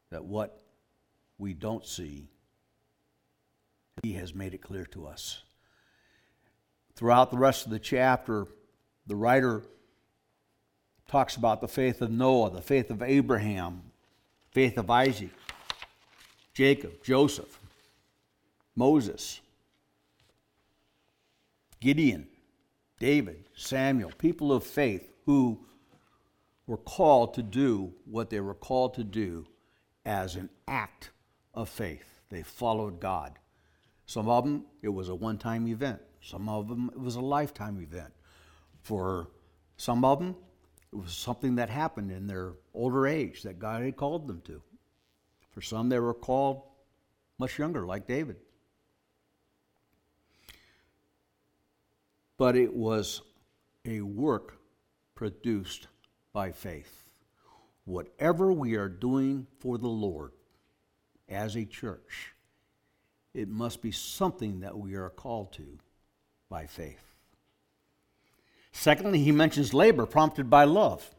that 0.09 0.25
what 0.25 0.63
we 1.37 1.53
don't 1.53 1.85
see, 1.85 2.27
He 4.01 4.13
has 4.13 4.33
made 4.33 4.55
it 4.55 4.61
clear 4.63 4.85
to 4.87 5.05
us. 5.05 5.43
Throughout 6.95 7.29
the 7.29 7.37
rest 7.37 7.65
of 7.65 7.71
the 7.71 7.77
chapter, 7.77 8.47
the 9.05 9.15
writer 9.15 9.61
talks 11.07 11.35
about 11.35 11.61
the 11.61 11.67
faith 11.67 12.01
of 12.01 12.09
Noah, 12.09 12.49
the 12.49 12.61
faith 12.61 12.89
of 12.89 13.03
Abraham, 13.03 13.83
faith 14.51 14.79
of 14.79 14.89
Isaac, 14.89 15.29
Jacob, 16.55 17.03
Joseph, 17.03 17.59
Moses, 18.75 19.39
Gideon, 21.79 22.27
David, 22.99 23.45
Samuel, 23.55 24.11
people 24.17 24.51
of 24.51 24.63
faith 24.63 25.09
who 25.25 25.59
were 26.65 26.77
called 26.77 27.33
to 27.35 27.43
do 27.43 27.93
what 28.05 28.29
they 28.29 28.39
were 28.39 28.55
called 28.55 28.95
to 28.95 29.03
do 29.03 29.45
as 30.05 30.35
an 30.35 30.49
act 30.67 31.11
of 31.53 31.69
faith. 31.69 32.21
They 32.29 32.43
followed 32.43 32.99
God. 32.99 33.33
Some 34.05 34.29
of 34.29 34.43
them, 34.43 34.65
it 34.81 34.89
was 34.89 35.09
a 35.09 35.15
one 35.15 35.37
time 35.37 35.67
event. 35.67 36.01
Some 36.21 36.49
of 36.49 36.67
them, 36.67 36.89
it 36.93 36.99
was 36.99 37.15
a 37.15 37.21
lifetime 37.21 37.79
event. 37.81 38.11
For 38.81 39.29
some 39.77 40.03
of 40.03 40.19
them, 40.19 40.35
it 40.91 40.95
was 40.95 41.13
something 41.13 41.55
that 41.55 41.69
happened 41.69 42.11
in 42.11 42.27
their 42.27 42.53
older 42.73 43.05
age 43.05 43.43
that 43.43 43.59
God 43.59 43.83
had 43.83 43.95
called 43.95 44.27
them 44.27 44.41
to. 44.45 44.61
For 45.51 45.61
some, 45.61 45.89
they 45.89 45.99
were 45.99 46.13
called 46.13 46.63
much 47.37 47.59
younger, 47.59 47.85
like 47.85 48.07
David. 48.07 48.37
But 52.37 52.55
it 52.55 52.73
was 52.73 53.21
a 53.85 54.01
work 54.01 54.59
produced 55.15 55.87
by 56.33 56.51
faith. 56.51 57.03
Whatever 57.85 58.51
we 58.51 58.75
are 58.75 58.89
doing 58.89 59.47
for 59.59 59.77
the 59.77 59.87
Lord 59.87 60.31
as 61.27 61.55
a 61.55 61.65
church, 61.65 62.33
it 63.33 63.47
must 63.47 63.81
be 63.81 63.91
something 63.91 64.59
that 64.59 64.77
we 64.77 64.95
are 64.95 65.09
called 65.09 65.53
to 65.53 65.79
by 66.49 66.65
faith. 66.65 67.03
Secondly, 68.71 69.19
he 69.19 69.31
mentions 69.31 69.73
labor 69.73 70.05
prompted 70.05 70.49
by 70.49 70.63
love. 70.65 71.09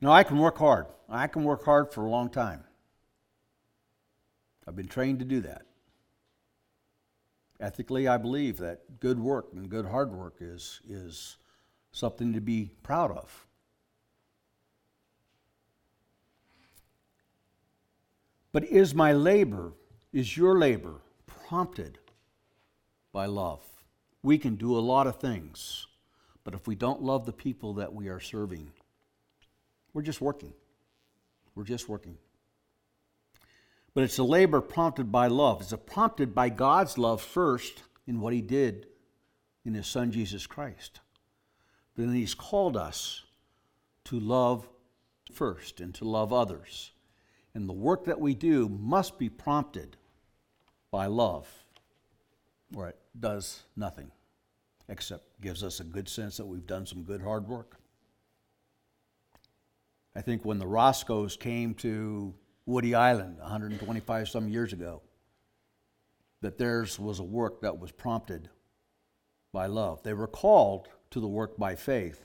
Know, 0.00 0.10
I 0.10 0.24
can 0.24 0.38
work 0.38 0.58
hard. 0.58 0.86
I 1.08 1.28
can 1.28 1.44
work 1.44 1.64
hard 1.64 1.92
for 1.92 2.04
a 2.04 2.10
long 2.10 2.28
time. 2.28 2.64
I've 4.66 4.74
been 4.74 4.88
trained 4.88 5.20
to 5.20 5.24
do 5.24 5.40
that. 5.42 5.62
Ethically, 7.62 8.08
I 8.08 8.16
believe 8.16 8.58
that 8.58 8.98
good 8.98 9.20
work 9.20 9.46
and 9.54 9.70
good 9.70 9.86
hard 9.86 10.12
work 10.12 10.38
is, 10.40 10.80
is 10.88 11.36
something 11.92 12.32
to 12.32 12.40
be 12.40 12.72
proud 12.82 13.12
of. 13.12 13.46
But 18.50 18.64
is 18.64 18.96
my 18.96 19.12
labor, 19.12 19.74
is 20.12 20.36
your 20.36 20.58
labor 20.58 20.96
prompted 21.26 21.98
by 23.12 23.26
love? 23.26 23.64
We 24.24 24.38
can 24.38 24.56
do 24.56 24.76
a 24.76 24.80
lot 24.80 25.06
of 25.06 25.20
things, 25.20 25.86
but 26.42 26.54
if 26.54 26.66
we 26.66 26.74
don't 26.74 27.00
love 27.00 27.26
the 27.26 27.32
people 27.32 27.74
that 27.74 27.94
we 27.94 28.08
are 28.08 28.20
serving, 28.20 28.72
we're 29.94 30.02
just 30.02 30.20
working. 30.20 30.52
We're 31.54 31.62
just 31.62 31.88
working. 31.88 32.18
But 33.94 34.04
it's 34.04 34.18
a 34.18 34.24
labor 34.24 34.60
prompted 34.60 35.12
by 35.12 35.26
love. 35.26 35.60
It's 35.60 35.72
a 35.72 35.78
prompted 35.78 36.34
by 36.34 36.48
God's 36.48 36.96
love 36.96 37.20
first 37.20 37.82
in 38.06 38.20
what 38.20 38.32
He 38.32 38.40
did 38.40 38.86
in 39.64 39.74
His 39.74 39.86
Son 39.86 40.10
Jesus 40.10 40.46
Christ. 40.46 41.00
But 41.94 42.06
then 42.06 42.14
He's 42.14 42.34
called 42.34 42.76
us 42.76 43.22
to 44.04 44.18
love 44.18 44.68
first 45.32 45.80
and 45.80 45.94
to 45.96 46.04
love 46.04 46.32
others. 46.32 46.92
And 47.54 47.68
the 47.68 47.74
work 47.74 48.06
that 48.06 48.20
we 48.20 48.34
do 48.34 48.68
must 48.68 49.18
be 49.18 49.28
prompted 49.28 49.96
by 50.90 51.06
love, 51.06 51.48
or 52.74 52.88
it 52.88 52.98
does 53.18 53.62
nothing 53.76 54.10
except 54.88 55.40
gives 55.40 55.62
us 55.62 55.80
a 55.80 55.84
good 55.84 56.08
sense 56.08 56.36
that 56.36 56.46
we've 56.46 56.66
done 56.66 56.86
some 56.86 57.02
good 57.02 57.22
hard 57.22 57.48
work. 57.48 57.76
I 60.14 60.20
think 60.20 60.44
when 60.44 60.58
the 60.58 60.66
Roscoes 60.66 61.36
came 61.36 61.74
to 61.76 62.34
Woody 62.66 62.94
Island 62.94 63.38
125 63.38 64.28
some 64.28 64.48
years 64.48 64.72
ago, 64.72 65.02
that 66.40 66.58
theirs 66.58 66.98
was 66.98 67.18
a 67.18 67.24
work 67.24 67.60
that 67.62 67.78
was 67.78 67.92
prompted 67.92 68.48
by 69.52 69.66
love. 69.66 70.02
They 70.02 70.14
were 70.14 70.26
called 70.26 70.88
to 71.10 71.20
the 71.20 71.28
work 71.28 71.56
by 71.56 71.74
faith, 71.74 72.24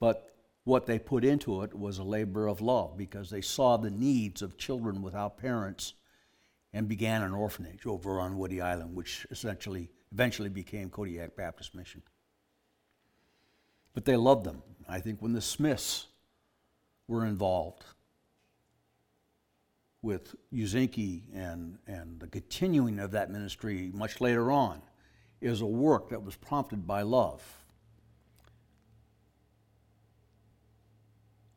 but 0.00 0.34
what 0.64 0.86
they 0.86 0.98
put 0.98 1.24
into 1.24 1.62
it 1.62 1.74
was 1.74 1.98
a 1.98 2.04
labor 2.04 2.46
of 2.46 2.60
love 2.60 2.96
because 2.96 3.30
they 3.30 3.42
saw 3.42 3.76
the 3.76 3.90
needs 3.90 4.40
of 4.40 4.56
children 4.56 5.02
without 5.02 5.36
parents 5.36 5.94
and 6.72 6.88
began 6.88 7.22
an 7.22 7.32
orphanage 7.32 7.86
over 7.86 8.18
on 8.18 8.38
Woody 8.38 8.60
Island, 8.60 8.96
which 8.96 9.26
essentially 9.30 9.90
eventually 10.12 10.48
became 10.48 10.90
Kodiak 10.90 11.36
Baptist 11.36 11.74
Mission. 11.74 12.02
But 13.94 14.04
they 14.04 14.16
loved 14.16 14.44
them. 14.44 14.62
I 14.88 15.00
think 15.00 15.20
when 15.20 15.32
the 15.32 15.40
Smiths 15.40 16.06
were 17.06 17.24
involved, 17.26 17.84
with 20.04 20.36
Ouzinkie 20.52 21.22
and, 21.34 21.78
and 21.86 22.20
the 22.20 22.28
continuing 22.28 23.00
of 23.00 23.10
that 23.12 23.30
ministry 23.30 23.90
much 23.94 24.20
later 24.20 24.52
on 24.52 24.82
is 25.40 25.62
a 25.62 25.66
work 25.66 26.10
that 26.10 26.22
was 26.22 26.36
prompted 26.36 26.86
by 26.86 27.02
love. 27.02 27.42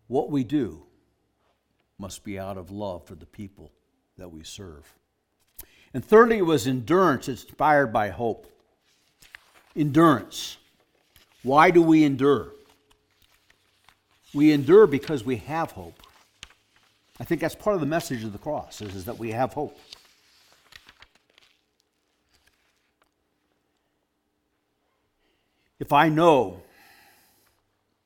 What 0.07 0.31
we 0.31 0.43
do 0.43 0.83
must 1.99 2.23
be 2.23 2.39
out 2.39 2.57
of 2.57 2.71
love 2.71 3.05
for 3.05 3.15
the 3.15 3.25
people 3.25 3.71
that 4.17 4.29
we 4.29 4.43
serve. 4.43 4.93
And 5.93 6.03
thirdly, 6.03 6.37
it 6.37 6.45
was 6.45 6.67
endurance 6.67 7.27
inspired 7.27 7.87
by 7.87 8.09
hope. 8.09 8.47
Endurance. 9.75 10.57
Why 11.43 11.71
do 11.71 11.81
we 11.81 12.03
endure? 12.03 12.53
We 14.33 14.51
endure 14.51 14.87
because 14.87 15.23
we 15.23 15.37
have 15.37 15.71
hope. 15.71 16.01
I 17.19 17.23
think 17.23 17.41
that's 17.41 17.55
part 17.55 17.73
of 17.73 17.79
the 17.79 17.87
message 17.87 18.23
of 18.23 18.31
the 18.31 18.37
cross 18.37 18.81
is, 18.81 18.95
is 18.95 19.05
that 19.05 19.17
we 19.17 19.31
have 19.31 19.53
hope. 19.53 19.77
If 25.79 25.93
I 25.93 26.09
know 26.09 26.61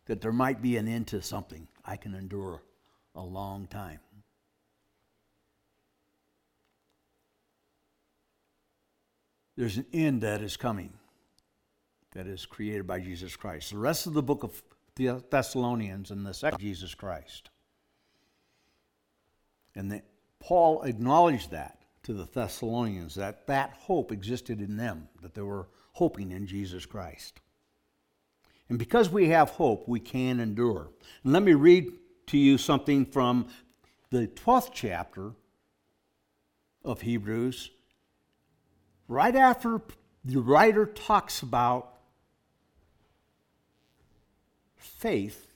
that 0.06 0.22
there 0.22 0.32
might 0.32 0.62
be 0.62 0.78
an 0.78 0.88
end 0.88 1.08
to 1.08 1.22
something, 1.22 1.68
I 1.86 1.96
can 1.96 2.14
endure 2.16 2.62
a 3.16 3.22
long 3.22 3.68
time. 3.68 4.00
There's 9.58 9.78
an 9.78 9.86
end 9.94 10.22
that 10.22 10.42
is 10.42 10.58
coming 10.58 10.94
that 12.14 12.28
is 12.28 12.46
created 12.46 12.88
by 12.88 13.00
Jesus 13.00 13.36
Christ. 13.36 13.72
The 13.72 13.78
rest 13.78 14.08
of 14.08 14.14
the 14.14 14.24
book 14.24 14.44
of 14.44 14.62
Thessalonians 15.30 16.12
and 16.12 16.26
the 16.26 16.34
second 16.34 16.60
Jesus 16.60 16.94
Christ. 16.94 17.50
And 19.76 19.92
the, 19.92 20.02
Paul 20.40 20.84
acknowledged 20.84 21.52
that 21.52 21.78
to 22.04 22.14
the 22.14 22.26
Thessalonians 22.26 23.16
that 23.16 23.48
that 23.48 23.74
hope 23.80 24.12
existed 24.12 24.60
in 24.60 24.78
them, 24.78 25.08
that 25.22 25.34
they 25.34 25.42
were 25.42 25.68
hoping 25.94 26.32
in 26.32 26.48
Jesus 26.48 26.86
Christ. 26.86 27.40
And 28.70 28.80
because 28.80 29.10
we 29.10 29.30
have 29.30 29.50
hope, 29.50 29.88
we 29.88 30.00
can 30.00 30.40
endure. 30.40 30.90
And 31.24 31.34
let 31.34 31.44
me 31.44 31.54
read 31.54 31.92
to 32.28 32.38
you 32.38 32.58
something 32.58 33.06
from 33.06 33.48
the 34.10 34.28
12th 34.28 34.72
chapter 34.74 35.34
of 36.84 37.02
Hebrews. 37.02 37.70
Right 39.08 39.36
after 39.36 39.82
the 40.24 40.40
writer 40.40 40.86
talks 40.86 41.42
about 41.42 41.98
faith, 44.76 45.48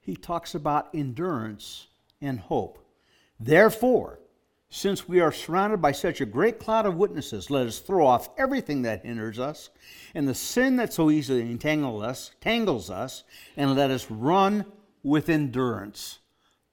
he 0.00 0.16
talks 0.16 0.54
about 0.54 0.94
endurance 0.94 1.86
and 2.20 2.38
hope. 2.40 2.78
Therefore, 3.38 4.18
since 4.68 5.08
we 5.08 5.20
are 5.20 5.32
surrounded 5.32 5.82
by 5.82 5.92
such 5.92 6.20
a 6.20 6.26
great 6.26 6.60
cloud 6.60 6.86
of 6.86 6.96
witnesses, 6.96 7.50
let 7.50 7.66
us 7.66 7.80
throw 7.80 8.06
off 8.06 8.28
everything 8.38 8.82
that 8.82 9.04
hinders 9.04 9.38
us 9.38 9.70
and 10.14 10.28
the 10.28 10.34
sin 10.34 10.76
that 10.76 10.92
so 10.92 11.10
easily 11.10 11.40
entangles 11.40 12.02
us, 12.02 12.30
tangles 12.40 12.90
us, 12.90 13.24
and 13.56 13.74
let 13.74 13.90
us 13.90 14.10
run 14.10 14.64
with 15.02 15.28
endurance 15.28 16.18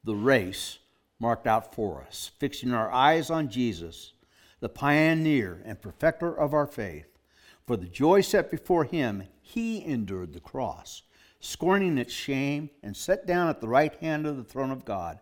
the 0.04 0.16
race 0.16 0.78
marked 1.20 1.48
out 1.48 1.74
for 1.74 2.04
us, 2.04 2.30
fixing 2.38 2.74
our 2.74 2.92
eyes 2.92 3.32
on 3.32 3.50
Jesus, 3.50 4.14
the 4.60 4.70
pioneer 4.70 5.62
and 5.66 5.82
perfecter 5.82 6.32
of 6.32 6.54
our 6.54 6.68
faith. 6.68 7.08
For 7.66 7.78
the 7.78 7.88
joy 7.88 8.22
set 8.22 8.52
before 8.52 8.84
him, 8.84 9.24
he 9.42 9.84
endured 9.84 10.34
the 10.34 10.40
cross 10.40 11.02
scorning 11.40 11.98
its 11.98 12.14
shame, 12.14 12.70
and 12.84 12.96
sat 12.96 13.26
down 13.26 13.50
at 13.50 13.62
the 13.62 13.68
right 13.68 13.94
hand 13.96 14.26
of 14.26 14.38
the 14.38 14.44
throne 14.44 14.72
of 14.72 14.86
God. 14.86 15.20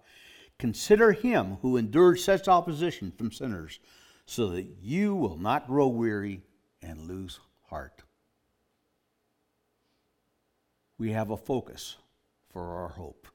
Consider 0.57 1.11
him 1.11 1.57
who 1.61 1.77
endured 1.77 2.19
such 2.19 2.47
opposition 2.47 3.11
from 3.11 3.31
sinners, 3.31 3.79
so 4.25 4.47
that 4.49 4.65
you 4.81 5.13
will 5.13 5.37
not 5.37 5.67
grow 5.67 5.87
weary 5.87 6.41
and 6.81 7.07
lose 7.07 7.39
heart. 7.69 8.03
We 10.97 11.11
have 11.11 11.29
a 11.29 11.37
focus 11.37 11.97
for 12.49 12.63
our 12.77 12.89
hope. 12.89 13.27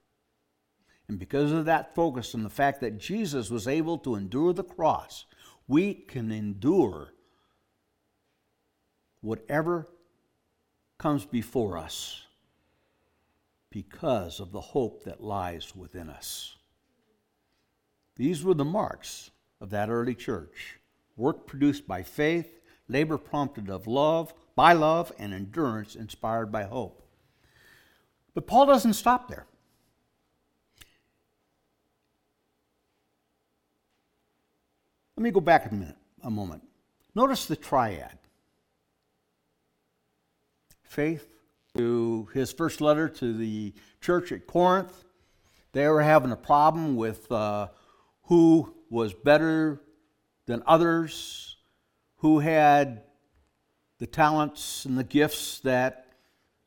And 1.07 1.19
because 1.19 1.51
of 1.51 1.65
that 1.65 1.93
focus 1.93 2.33
and 2.33 2.43
the 2.43 2.49
fact 2.49 2.81
that 2.81 2.97
Jesus 2.97 3.49
was 3.49 3.67
able 3.67 3.97
to 3.99 4.15
endure 4.15 4.53
the 4.53 4.63
cross, 4.63 5.25
we 5.67 5.93
can 5.93 6.31
endure 6.31 7.13
whatever 9.21 9.87
comes 10.97 11.25
before 11.25 11.77
us 11.77 12.25
because 13.69 14.39
of 14.39 14.51
the 14.51 14.61
hope 14.61 15.03
that 15.03 15.23
lies 15.23 15.75
within 15.75 16.09
us. 16.09 16.57
These 18.21 18.43
were 18.43 18.53
the 18.53 18.63
marks 18.63 19.31
of 19.59 19.71
that 19.71 19.89
early 19.89 20.13
church 20.13 20.77
work 21.17 21.47
produced 21.47 21.87
by 21.87 22.03
faith, 22.03 22.61
labor 22.87 23.17
prompted 23.17 23.67
of 23.67 23.87
love, 23.87 24.31
by 24.55 24.73
love, 24.73 25.11
and 25.17 25.33
endurance 25.33 25.95
inspired 25.95 26.51
by 26.51 26.65
hope. 26.65 27.01
But 28.35 28.45
Paul 28.45 28.67
doesn't 28.67 28.93
stop 28.93 29.27
there. 29.27 29.47
Let 35.17 35.23
me 35.23 35.31
go 35.31 35.41
back 35.41 35.71
a 35.71 35.73
minute, 35.73 35.97
a 36.21 36.29
moment. 36.29 36.61
Notice 37.15 37.47
the 37.47 37.55
triad 37.55 38.19
faith, 40.83 41.27
to 41.75 42.29
his 42.35 42.51
first 42.51 42.81
letter 42.81 43.09
to 43.09 43.33
the 43.33 43.73
church 43.99 44.31
at 44.31 44.45
Corinth. 44.45 45.05
They 45.71 45.87
were 45.87 46.03
having 46.03 46.31
a 46.31 46.37
problem 46.37 46.95
with 46.95 47.31
uh, 47.31 47.69
who 48.23 48.73
was 48.89 49.13
better 49.13 49.81
than 50.45 50.63
others, 50.65 51.57
who 52.17 52.39
had 52.39 53.03
the 53.99 54.07
talents 54.07 54.85
and 54.85 54.97
the 54.97 55.03
gifts 55.03 55.59
that 55.59 56.07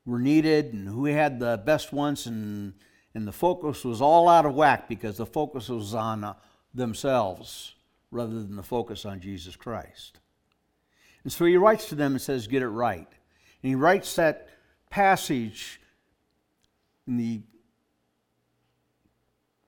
were 0.07 0.19
needed, 0.21 0.73
and 0.73 0.89
who 0.89 1.07
had 1.07 1.39
the 1.39 1.61
best 1.65 1.93
ones, 1.93 2.27
and, 2.27 2.75
and 3.15 3.27
the 3.27 3.33
focus 3.33 3.85
was 3.85 4.01
all 4.01 4.29
out 4.29 4.47
of 4.47 4.55
whack 4.55 4.89
because 4.89 5.17
the 5.17 5.27
focus 5.27 5.69
was 5.69 5.95
on 5.95 6.25
uh, 6.25 6.35
themselves 6.75 7.75
rather 8.11 8.35
than 8.35 8.57
the 8.57 8.63
focus 8.63 9.05
on 9.05 9.21
Jesus 9.21 9.57
Christ. 9.57 10.21
And 11.25 11.33
so 11.33 11.47
he 11.47 11.57
writes 11.57 11.89
to 11.89 11.95
them 11.95 12.13
and 12.13 12.23
says, 12.23 12.47
Get 12.47 12.63
it 12.63 12.69
right. 12.69 13.09
And 13.63 13.69
he 13.69 13.75
writes 13.75 14.15
that 14.17 14.49
passage 14.91 15.81
in 17.07 17.17
the 17.17 17.41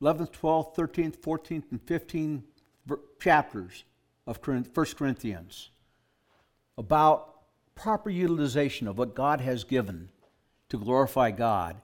11th, 0.02 0.32
12th, 0.32 0.74
13th, 0.74 1.18
14th, 1.18 1.64
and 1.70 1.85
15th 1.87 2.42
chapters 3.20 3.85
of 4.26 4.38
1 4.46 4.64
Corinthians 4.96 5.70
about 6.76 7.37
proper 7.74 8.11
utilization 8.11 8.88
of 8.88 8.98
what 8.98 9.14
God 9.14 9.40
has 9.40 9.64
given 9.64 10.11
to 10.68 10.78
glorify 10.78 11.30
God. 11.30 11.76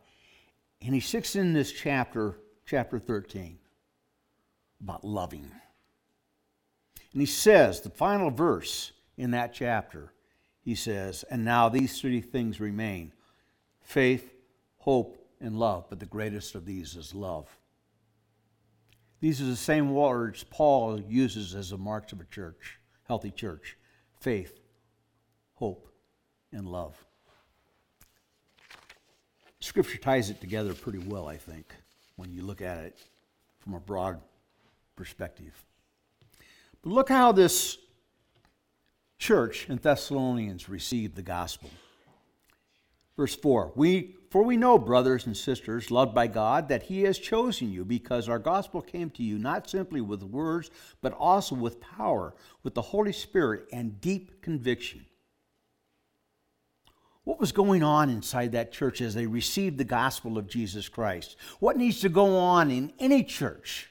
And 0.80 0.94
he 0.94 1.00
sticks 1.00 1.36
in 1.36 1.52
this 1.52 1.72
chapter, 1.72 2.38
chapter 2.66 2.98
13, 2.98 3.58
about 4.80 5.04
loving. 5.04 5.50
And 7.12 7.20
he 7.20 7.26
says, 7.26 7.80
the 7.80 7.90
final 7.90 8.30
verse 8.30 8.92
in 9.16 9.30
that 9.32 9.54
chapter, 9.54 10.12
he 10.60 10.74
says, 10.74 11.24
And 11.30 11.44
now 11.44 11.68
these 11.68 12.00
three 12.00 12.20
things 12.20 12.60
remain 12.60 13.12
faith, 13.80 14.32
hope, 14.78 15.18
and 15.40 15.58
love, 15.58 15.86
but 15.88 16.00
the 16.00 16.06
greatest 16.06 16.54
of 16.54 16.64
these 16.64 16.96
is 16.96 17.14
love. 17.14 17.56
These 19.22 19.40
are 19.40 19.44
the 19.44 19.54
same 19.54 19.94
words 19.94 20.44
Paul 20.50 21.00
uses 21.00 21.54
as 21.54 21.70
the 21.70 21.78
marks 21.78 22.12
of 22.12 22.20
a 22.20 22.24
church, 22.24 22.80
healthy 23.06 23.30
church 23.30 23.78
faith, 24.20 24.58
hope, 25.54 25.88
and 26.52 26.66
love. 26.66 26.96
Scripture 29.60 29.98
ties 29.98 30.28
it 30.28 30.40
together 30.40 30.74
pretty 30.74 30.98
well, 30.98 31.28
I 31.28 31.36
think, 31.36 31.72
when 32.16 32.32
you 32.32 32.42
look 32.42 32.60
at 32.60 32.78
it 32.78 32.98
from 33.60 33.74
a 33.74 33.80
broad 33.80 34.20
perspective. 34.96 35.54
But 36.82 36.90
look 36.92 37.08
how 37.08 37.30
this 37.30 37.78
church 39.18 39.68
in 39.68 39.76
Thessalonians 39.76 40.68
received 40.68 41.14
the 41.14 41.22
gospel. 41.22 41.70
Verse 43.16 43.36
4 43.36 43.72
we, 43.76 44.16
For 44.32 44.42
we 44.42 44.56
know, 44.56 44.78
brothers 44.78 45.26
and 45.26 45.36
sisters, 45.36 45.90
loved 45.90 46.14
by 46.14 46.26
God, 46.26 46.68
that 46.68 46.84
He 46.84 47.02
has 47.02 47.18
chosen 47.18 47.70
you 47.70 47.84
because 47.84 48.30
our 48.30 48.38
gospel 48.38 48.80
came 48.80 49.10
to 49.10 49.22
you 49.22 49.38
not 49.38 49.68
simply 49.68 50.00
with 50.00 50.22
words, 50.22 50.70
but 51.02 51.12
also 51.12 51.54
with 51.54 51.82
power, 51.82 52.34
with 52.62 52.72
the 52.72 52.80
Holy 52.80 53.12
Spirit, 53.12 53.68
and 53.74 54.00
deep 54.00 54.40
conviction. 54.40 55.04
What 57.24 57.40
was 57.40 57.52
going 57.52 57.82
on 57.82 58.08
inside 58.08 58.52
that 58.52 58.72
church 58.72 59.02
as 59.02 59.12
they 59.12 59.26
received 59.26 59.76
the 59.76 59.84
gospel 59.84 60.38
of 60.38 60.48
Jesus 60.48 60.88
Christ? 60.88 61.36
What 61.60 61.76
needs 61.76 62.00
to 62.00 62.08
go 62.08 62.38
on 62.38 62.70
in 62.70 62.94
any 62.98 63.24
church 63.24 63.90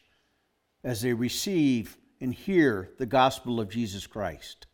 as 0.84 1.04
they 1.04 1.13
receive 1.13 1.99
and 2.19 2.34
hear 2.34 2.89
the 2.97 3.06
gospel 3.06 3.60
of 3.60 3.69
Jesus 3.69 4.08
Christ? 4.08 4.65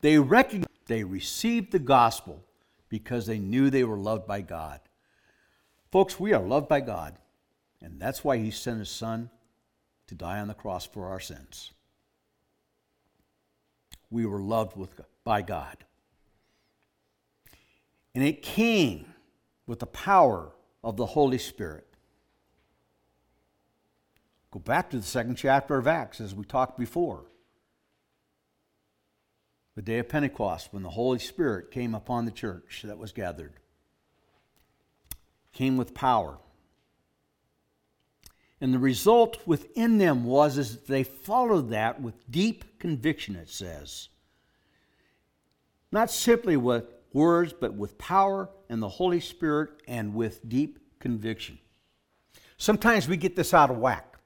They 0.00 0.18
recognize 0.18 0.66
they 0.88 1.04
received 1.04 1.70
the 1.70 1.78
gospel 1.78 2.44
because 2.90 3.24
they 3.24 3.38
knew 3.38 3.70
they 3.70 3.84
were 3.84 3.96
loved 3.96 4.26
by 4.26 4.42
God. 4.42 4.80
Folks, 5.90 6.20
we 6.20 6.34
are 6.34 6.42
loved 6.42 6.68
by 6.68 6.80
God, 6.80 7.16
and 7.80 7.98
that's 7.98 8.22
why 8.22 8.36
He 8.36 8.50
sent 8.50 8.80
His 8.80 8.90
Son 8.90 9.30
to 10.08 10.14
die 10.14 10.40
on 10.40 10.48
the 10.48 10.54
cross 10.54 10.84
for 10.84 11.06
our 11.06 11.20
sins. 11.20 11.72
We 14.10 14.26
were 14.26 14.40
loved 14.40 14.76
with, 14.76 15.00
by 15.24 15.40
God. 15.40 15.76
And 18.14 18.24
it 18.24 18.42
came 18.42 19.14
with 19.66 19.78
the 19.78 19.86
power 19.86 20.50
of 20.82 20.96
the 20.96 21.06
Holy 21.06 21.38
Spirit. 21.38 21.86
Go 24.50 24.58
back 24.58 24.90
to 24.90 24.96
the 24.96 25.04
second 25.04 25.36
chapter 25.36 25.78
of 25.78 25.86
Acts 25.86 26.20
as 26.20 26.34
we 26.34 26.44
talked 26.44 26.76
before 26.76 27.29
the 29.80 29.92
day 29.92 29.98
of 29.98 30.10
Pentecost, 30.10 30.68
when 30.72 30.82
the 30.82 30.90
Holy 30.90 31.18
Spirit 31.18 31.70
came 31.70 31.94
upon 31.94 32.26
the 32.26 32.30
church 32.30 32.82
that 32.84 32.98
was 32.98 33.12
gathered, 33.12 33.54
came 35.54 35.78
with 35.78 35.94
power. 35.94 36.36
And 38.60 38.74
the 38.74 38.78
result 38.78 39.38
within 39.46 39.96
them 39.96 40.24
was 40.24 40.58
is 40.58 40.80
they 40.80 41.02
followed 41.02 41.70
that 41.70 41.98
with 41.98 42.30
deep 42.30 42.78
conviction, 42.78 43.36
it 43.36 43.48
says. 43.48 44.10
Not 45.90 46.10
simply 46.10 46.58
with 46.58 46.84
words, 47.14 47.54
but 47.58 47.72
with 47.72 47.96
power 47.96 48.50
and 48.68 48.82
the 48.82 48.88
Holy 48.90 49.20
Spirit 49.20 49.70
and 49.88 50.14
with 50.14 50.46
deep 50.46 50.78
conviction. 50.98 51.58
Sometimes 52.58 53.08
we 53.08 53.16
get 53.16 53.34
this 53.34 53.54
out 53.54 53.70
of 53.70 53.78
whack. 53.78 54.18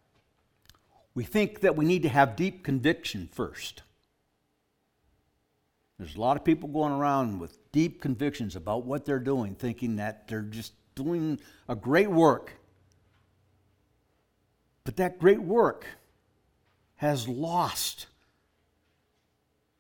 We 1.15 1.23
think 1.23 1.61
that 1.61 1.77
we 1.77 1.85
need 1.85 2.03
to 2.03 2.09
have 2.09 2.35
deep 2.35 2.65
conviction 2.65 3.29
first. 3.31 3.85
There's 5.99 6.17
a 6.17 6.21
lot 6.21 6.37
of 6.37 6.45
people 6.45 6.69
going 6.69 6.93
around 6.93 7.39
with 7.39 7.59
deep 7.71 8.01
convictions 8.01 8.57
about 8.57 8.85
what 8.85 9.05
they're 9.05 9.19
doing, 9.19 9.55
thinking 9.55 9.97
that 9.97 10.27
they're 10.27 10.43
just 10.43 10.73
doing 10.95 11.39
a 11.69 11.77
great 11.77 12.11
work. 12.11 12.53
But 14.85 14.97
that 14.97 15.19
great 15.19 15.41
work 15.41 15.87
has 16.97 17.29
lost 17.29 18.07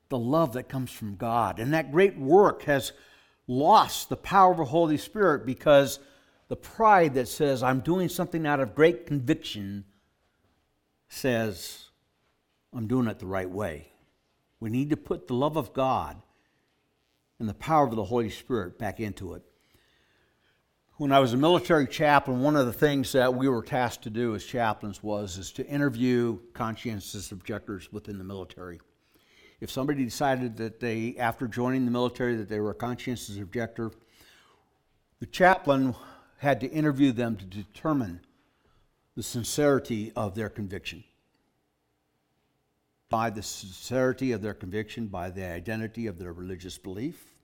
the 0.09 0.18
love 0.18 0.53
that 0.53 0.68
comes 0.68 0.90
from 0.90 1.16
God. 1.16 1.59
And 1.59 1.74
that 1.74 1.90
great 1.90 2.16
work 2.16 2.62
has 2.62 2.92
lost 3.46 4.09
the 4.09 4.16
power 4.16 4.53
of 4.53 4.59
the 4.59 4.64
Holy 4.64 4.96
Spirit 4.96 5.44
because 5.44 5.98
the 6.48 6.57
pride 6.57 7.14
that 7.14 7.29
says, 7.29 7.62
I'm 7.62 7.81
doing 7.81 8.09
something 8.09 8.46
out 8.46 8.61
of 8.61 8.74
great 8.74 9.07
conviction, 9.07 9.85
says, 11.09 11.88
I'm 12.72 12.87
doing 12.87 13.09
it 13.09 13.18
the 13.18 13.27
right 13.27 13.50
way. 13.50 13.88
We 14.64 14.70
need 14.70 14.88
to 14.88 14.96
put 14.96 15.29
the 15.29 15.35
love 15.35 15.59
of 15.59 15.74
God 15.74 16.16
and 17.38 17.46
the 17.46 17.53
power 17.53 17.87
of 17.87 17.94
the 17.94 18.05
Holy 18.05 18.31
Spirit 18.31 18.79
back 18.79 18.98
into 18.98 19.35
it. 19.35 19.42
When 20.96 21.12
I 21.12 21.18
was 21.18 21.35
a 21.35 21.37
military 21.37 21.87
chaplain, 21.87 22.40
one 22.40 22.57
of 22.57 22.64
the 22.64 22.72
things 22.72 23.12
that 23.12 23.35
we 23.35 23.46
were 23.46 23.62
tasked 23.62 24.05
to 24.05 24.11
do 24.11 24.35
as 24.35 24.42
chaplains 24.42 25.03
was 25.03 25.37
is 25.37 25.53
to 25.53 25.66
interview 25.66 26.38
conscientious 26.55 27.31
objectors 27.31 27.92
within 27.92 28.16
the 28.16 28.24
military. 28.24 28.81
If 29.61 29.70
somebody 29.70 30.03
decided 30.03 30.57
that 30.57 30.81
they, 30.81 31.14
after 31.18 31.46
joining 31.46 31.85
the 31.85 31.90
military, 31.90 32.35
that 32.37 32.48
they 32.48 32.59
were 32.59 32.70
a 32.70 32.74
conscientious 32.74 33.37
objector, 33.37 33.90
the 35.20 35.27
chaplain 35.27 35.94
had 36.38 36.59
to 36.61 36.70
interview 36.70 37.12
them 37.12 37.37
to 37.37 37.44
determine 37.44 38.20
the 39.14 39.22
sincerity 39.22 40.11
of 40.16 40.35
their 40.35 40.48
conviction. 40.48 41.05
By 43.11 43.31
the 43.31 43.43
sincerity 43.43 44.33
of 44.33 44.43
their 44.43 44.55
conviction, 44.55 45.07
by 45.07 45.31
the 45.31 45.45
identity 45.45 46.07
of 46.07 46.19
their 46.19 46.33
religious 46.33 46.79
belief, 46.79 47.35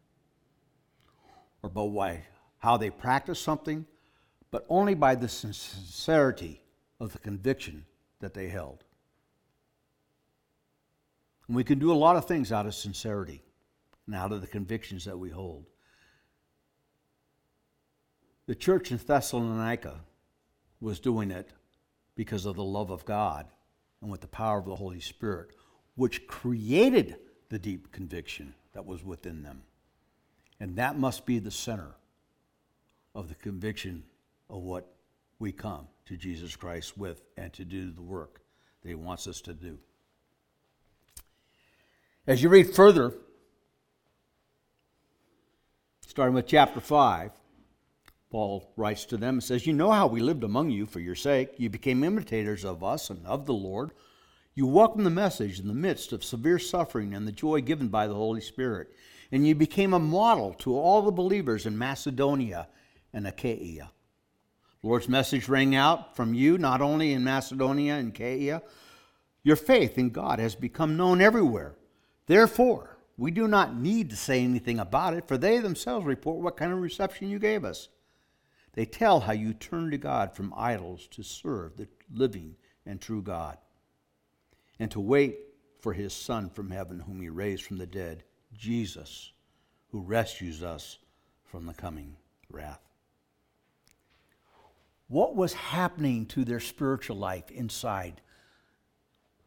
or 1.63 1.71
by 1.71 2.25
how 2.59 2.77
they 2.77 2.91
practice 2.91 3.39
something, 3.39 3.87
but 4.51 4.67
only 4.69 4.95
by 4.95 5.15
the 5.15 5.29
sincerity 5.29 6.63
of 6.99 7.13
the 7.13 7.19
conviction 7.19 7.85
that 8.21 8.35
they 8.35 8.49
held. 8.49 8.85
And 11.47 11.57
we 11.57 11.65
can 11.65 11.79
do 11.79 11.93
a 11.93 11.95
lot 11.95 12.17
of 12.17 12.27
things 12.27 12.53
out 12.53 12.67
of 12.67 12.75
sincerity 12.75 13.43
and 14.07 14.15
out 14.15 14.33
of 14.33 14.41
the 14.41 14.47
convictions 14.47 15.05
that 15.05 15.19
we 15.19 15.31
hold. 15.31 15.67
The 18.47 18.55
church 18.55 18.91
in 18.91 18.99
Thessalonica 18.99 20.01
was 20.81 20.99
doing 21.01 21.31
it 21.31 21.51
because 22.17 22.47
of 22.47 22.57
the 22.57 22.65
love 22.65 22.91
of 22.91 23.05
God 23.05 23.47
and 24.01 24.11
with 24.11 24.21
the 24.21 24.27
power 24.27 24.59
of 24.59 24.67
the 24.67 24.77
Holy 24.77 25.01
Spirit, 25.01 25.51
which 25.95 26.27
created 26.27 27.17
the 27.49 27.59
deep 27.59 27.93
conviction 27.93 28.55
that 28.73 28.87
was 28.87 29.05
within 29.05 29.43
them. 29.43 29.63
And 30.59 30.77
that 30.77 30.99
must 30.99 31.27
be 31.27 31.39
the 31.39 31.51
center 31.51 31.95
of 33.15 33.29
the 33.29 33.35
conviction 33.35 34.05
of 34.49 34.63
what 34.63 34.93
we 35.39 35.53
come 35.53 35.89
to 36.07 36.17
Jesus 36.17 36.55
Christ 36.57 36.97
with 36.97 37.23
and 37.37 37.53
to 37.55 37.65
do 37.65 37.91
the 37.91 38.03
work 38.03 38.43
that 38.83 38.89
He 38.89 38.95
wants 38.95 39.27
us 39.27 39.41
to 39.43 39.55
do. 39.55 39.79
As 42.27 42.43
you 42.43 42.49
read 42.49 42.75
further, 42.75 43.13
starting 46.07 46.35
with 46.35 46.47
chapter 46.47 46.81
5, 46.81 47.33
Paul 48.31 48.73
writes 48.77 49.05
to 49.07 49.17
them 49.17 49.35
and 49.35 49.45
says, 49.45 49.67
You 49.67 49.73
know 49.73 49.91
how 49.91 50.07
we 50.07 50.21
lived 50.21 50.45
among 50.45 50.71
you 50.71 50.87
for 50.87 51.01
your 51.01 51.17
sake. 51.17 51.55
You 51.57 51.69
became 51.69 52.05
imitators 52.05 52.65
of 52.65 52.85
us 52.85 53.11
and 53.11 53.27
of 53.27 53.47
the 53.47 53.55
Lord. 53.55 53.91
You 54.55 54.67
welcomed 54.67 55.05
the 55.05 55.11
message 55.11 55.59
in 55.59 55.67
the 55.67 55.75
midst 55.75 56.13
of 56.13 56.23
severe 56.23 56.59
suffering 56.59 57.15
and 57.15 57.27
the 57.27 57.33
joy 57.33 57.61
given 57.61 57.89
by 57.89 58.07
the 58.07 58.15
Holy 58.15 58.41
Spirit. 58.41 58.89
And 59.33 59.47
you 59.47 59.55
became 59.55 59.95
a 59.95 59.99
model 59.99 60.55
to 60.55 60.77
all 60.77 61.03
the 61.03 61.11
believers 61.11 61.67
in 61.67 61.77
Macedonia 61.77 62.69
and 63.13 63.27
Achaia. 63.27 63.91
The 64.81 64.87
Lord's 64.87 65.09
message 65.09 65.49
rang 65.49 65.75
out 65.75 66.15
from 66.15 66.33
you 66.33 66.57
not 66.57 66.81
only 66.81 67.13
in 67.13 67.25
Macedonia 67.25 67.95
and 67.95 68.11
Achaia, 68.11 68.63
your 69.43 69.57
faith 69.57 69.99
in 69.99 70.11
God 70.11 70.39
has 70.39 70.55
become 70.55 70.97
known 70.97 71.21
everywhere. 71.21 71.75
Therefore, 72.27 72.99
we 73.17 73.31
do 73.31 73.49
not 73.49 73.77
need 73.77 74.11
to 74.11 74.17
say 74.17 74.43
anything 74.43 74.79
about 74.79 75.15
it, 75.15 75.27
for 75.27 75.37
they 75.37 75.59
themselves 75.59 76.07
report 76.07 76.43
what 76.43 76.57
kind 76.57 76.73
of 76.73 76.81
reception 76.81 77.29
you 77.29 77.39
gave 77.39 77.65
us. 77.65 77.89
They 78.73 78.87
tell 78.87 79.21
how 79.21 79.33
you 79.33 79.53
turned 79.53 79.93
to 79.93 79.99
God 79.99 80.35
from 80.35 80.55
idols 80.57 81.09
to 81.13 81.23
serve 81.23 81.77
the 81.77 81.89
living 82.13 82.57
and 82.87 83.01
true 83.01 83.23
God, 83.23 83.59
and 84.79 84.91
to 84.93 85.01
wait 85.01 85.39
for 85.81 85.93
his 85.93 86.13
Son 86.13 86.51
from 86.51 86.71
heaven, 86.71 87.01
whom 87.01 87.21
he 87.21 87.29
raised 87.29 87.65
from 87.65 87.79
the 87.79 87.87
dead, 87.87 88.25
Jesus, 88.53 89.33
who 89.91 90.01
rescues 90.01 90.63
us 90.63 90.99
from 91.45 91.67
the 91.67 91.75
coming 91.75 92.17
wrath 92.51 92.81
what 95.11 95.35
was 95.35 95.53
happening 95.53 96.25
to 96.25 96.45
their 96.45 96.61
spiritual 96.61 97.17
life 97.17 97.51
inside 97.51 98.21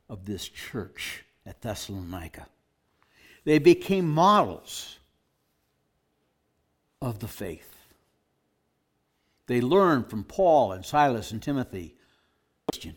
of 0.09 0.25
this 0.25 0.47
church 0.49 1.23
at 1.45 1.61
Thessalonica. 1.61 2.47
They 3.45 3.59
became 3.59 4.07
models 4.09 4.99
of 7.01 7.19
the 7.19 7.29
faith. 7.29 7.77
They 9.53 9.61
learned 9.61 10.09
from 10.09 10.23
Paul 10.23 10.71
and 10.71 10.83
Silas 10.83 11.29
and 11.29 11.39
Timothy. 11.39 11.93
Christian. 12.71 12.95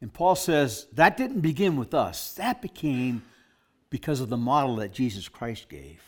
And 0.00 0.10
Paul 0.10 0.34
says 0.36 0.86
that 0.94 1.18
didn't 1.18 1.42
begin 1.42 1.76
with 1.76 1.92
us, 1.92 2.32
that 2.36 2.62
became 2.62 3.20
because 3.90 4.20
of 4.20 4.30
the 4.30 4.38
model 4.38 4.76
that 4.76 4.94
Jesus 4.94 5.28
Christ 5.28 5.68
gave. 5.68 6.00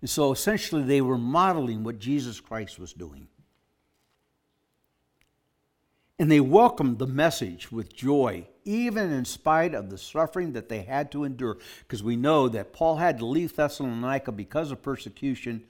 And 0.00 0.10
so 0.10 0.32
essentially, 0.32 0.82
they 0.82 1.00
were 1.00 1.16
modeling 1.16 1.84
what 1.84 2.00
Jesus 2.00 2.40
Christ 2.40 2.76
was 2.76 2.92
doing. 2.92 3.28
And 6.18 6.28
they 6.28 6.40
welcomed 6.40 6.98
the 6.98 7.06
message 7.06 7.70
with 7.70 7.94
joy, 7.94 8.48
even 8.64 9.12
in 9.12 9.26
spite 9.26 9.74
of 9.74 9.90
the 9.90 9.98
suffering 9.98 10.54
that 10.54 10.68
they 10.68 10.82
had 10.82 11.12
to 11.12 11.22
endure. 11.22 11.58
Because 11.82 12.02
we 12.02 12.16
know 12.16 12.48
that 12.48 12.72
Paul 12.72 12.96
had 12.96 13.18
to 13.18 13.26
leave 13.26 13.54
Thessalonica 13.54 14.32
because 14.32 14.72
of 14.72 14.82
persecution. 14.82 15.62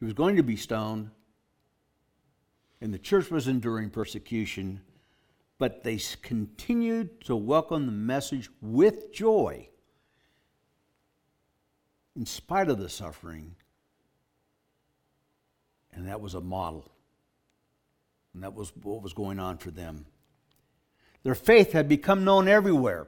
He 0.00 0.06
was 0.06 0.14
going 0.14 0.36
to 0.36 0.42
be 0.42 0.56
stoned, 0.56 1.10
and 2.80 2.92
the 2.92 2.98
church 2.98 3.30
was 3.30 3.48
enduring 3.48 3.90
persecution. 3.90 4.80
But 5.58 5.82
they 5.82 5.98
continued 6.20 7.24
to 7.24 7.34
welcome 7.34 7.86
the 7.86 7.92
message 7.92 8.50
with 8.60 9.12
joy, 9.12 9.68
in 12.14 12.26
spite 12.26 12.68
of 12.68 12.78
the 12.78 12.90
suffering. 12.90 13.56
And 15.92 16.08
that 16.08 16.20
was 16.20 16.34
a 16.34 16.40
model. 16.42 16.92
And 18.34 18.42
that 18.42 18.52
was 18.52 18.70
what 18.82 19.02
was 19.02 19.14
going 19.14 19.38
on 19.38 19.56
for 19.56 19.70
them. 19.70 20.04
Their 21.22 21.34
faith 21.34 21.72
had 21.72 21.88
become 21.88 22.22
known 22.22 22.48
everywhere. 22.48 23.06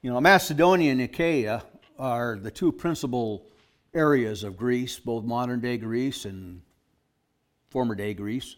You 0.00 0.10
know, 0.10 0.20
Macedonia 0.20 0.92
and 0.92 1.02
Achaia 1.02 1.64
are 1.98 2.38
the 2.40 2.50
two 2.50 2.72
principal 2.72 3.46
areas 3.92 4.42
of 4.42 4.56
Greece, 4.56 4.98
both 4.98 5.24
modern 5.24 5.60
day 5.60 5.76
Greece 5.76 6.24
and 6.24 6.62
former 7.68 7.94
day 7.94 8.14
Greece. 8.14 8.56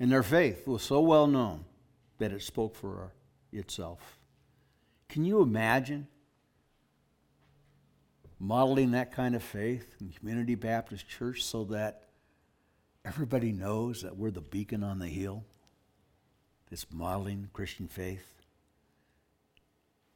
And 0.00 0.10
their 0.10 0.22
faith 0.22 0.66
was 0.66 0.82
so 0.82 1.00
well 1.00 1.26
known 1.26 1.64
that 2.18 2.32
it 2.32 2.42
spoke 2.42 2.74
for 2.74 3.12
itself. 3.52 4.18
Can 5.08 5.24
you 5.24 5.42
imagine 5.42 6.08
modeling 8.38 8.90
that 8.92 9.12
kind 9.12 9.34
of 9.34 9.42
faith 9.42 9.94
in 10.00 10.10
Community 10.10 10.54
Baptist 10.54 11.08
Church 11.08 11.42
so 11.44 11.64
that 11.64 12.04
Everybody 13.04 13.52
knows 13.52 14.00
that 14.02 14.16
we're 14.16 14.30
the 14.30 14.40
beacon 14.40 14.82
on 14.82 14.98
the 14.98 15.06
hill 15.06 15.44
that's 16.70 16.86
modeling 16.90 17.50
Christian 17.52 17.86
faith. 17.86 18.42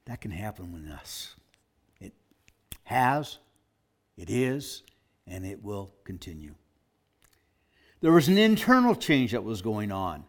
That 0.07 0.23
can 0.23 0.31
happen 0.31 0.73
with 0.73 0.91
us. 0.91 1.35
It 2.01 2.14
has, 2.85 3.38
it 4.17 4.31
is, 4.31 4.83
and 5.27 5.45
it 5.45 5.62
will 5.62 5.93
continue. 6.05 6.55
There 8.01 8.13
was 8.13 8.29
an 8.29 8.39
internal 8.39 8.95
change 8.95 9.33
that 9.33 9.45
was 9.45 9.63
going 9.63 9.91
on. 9.91 10.25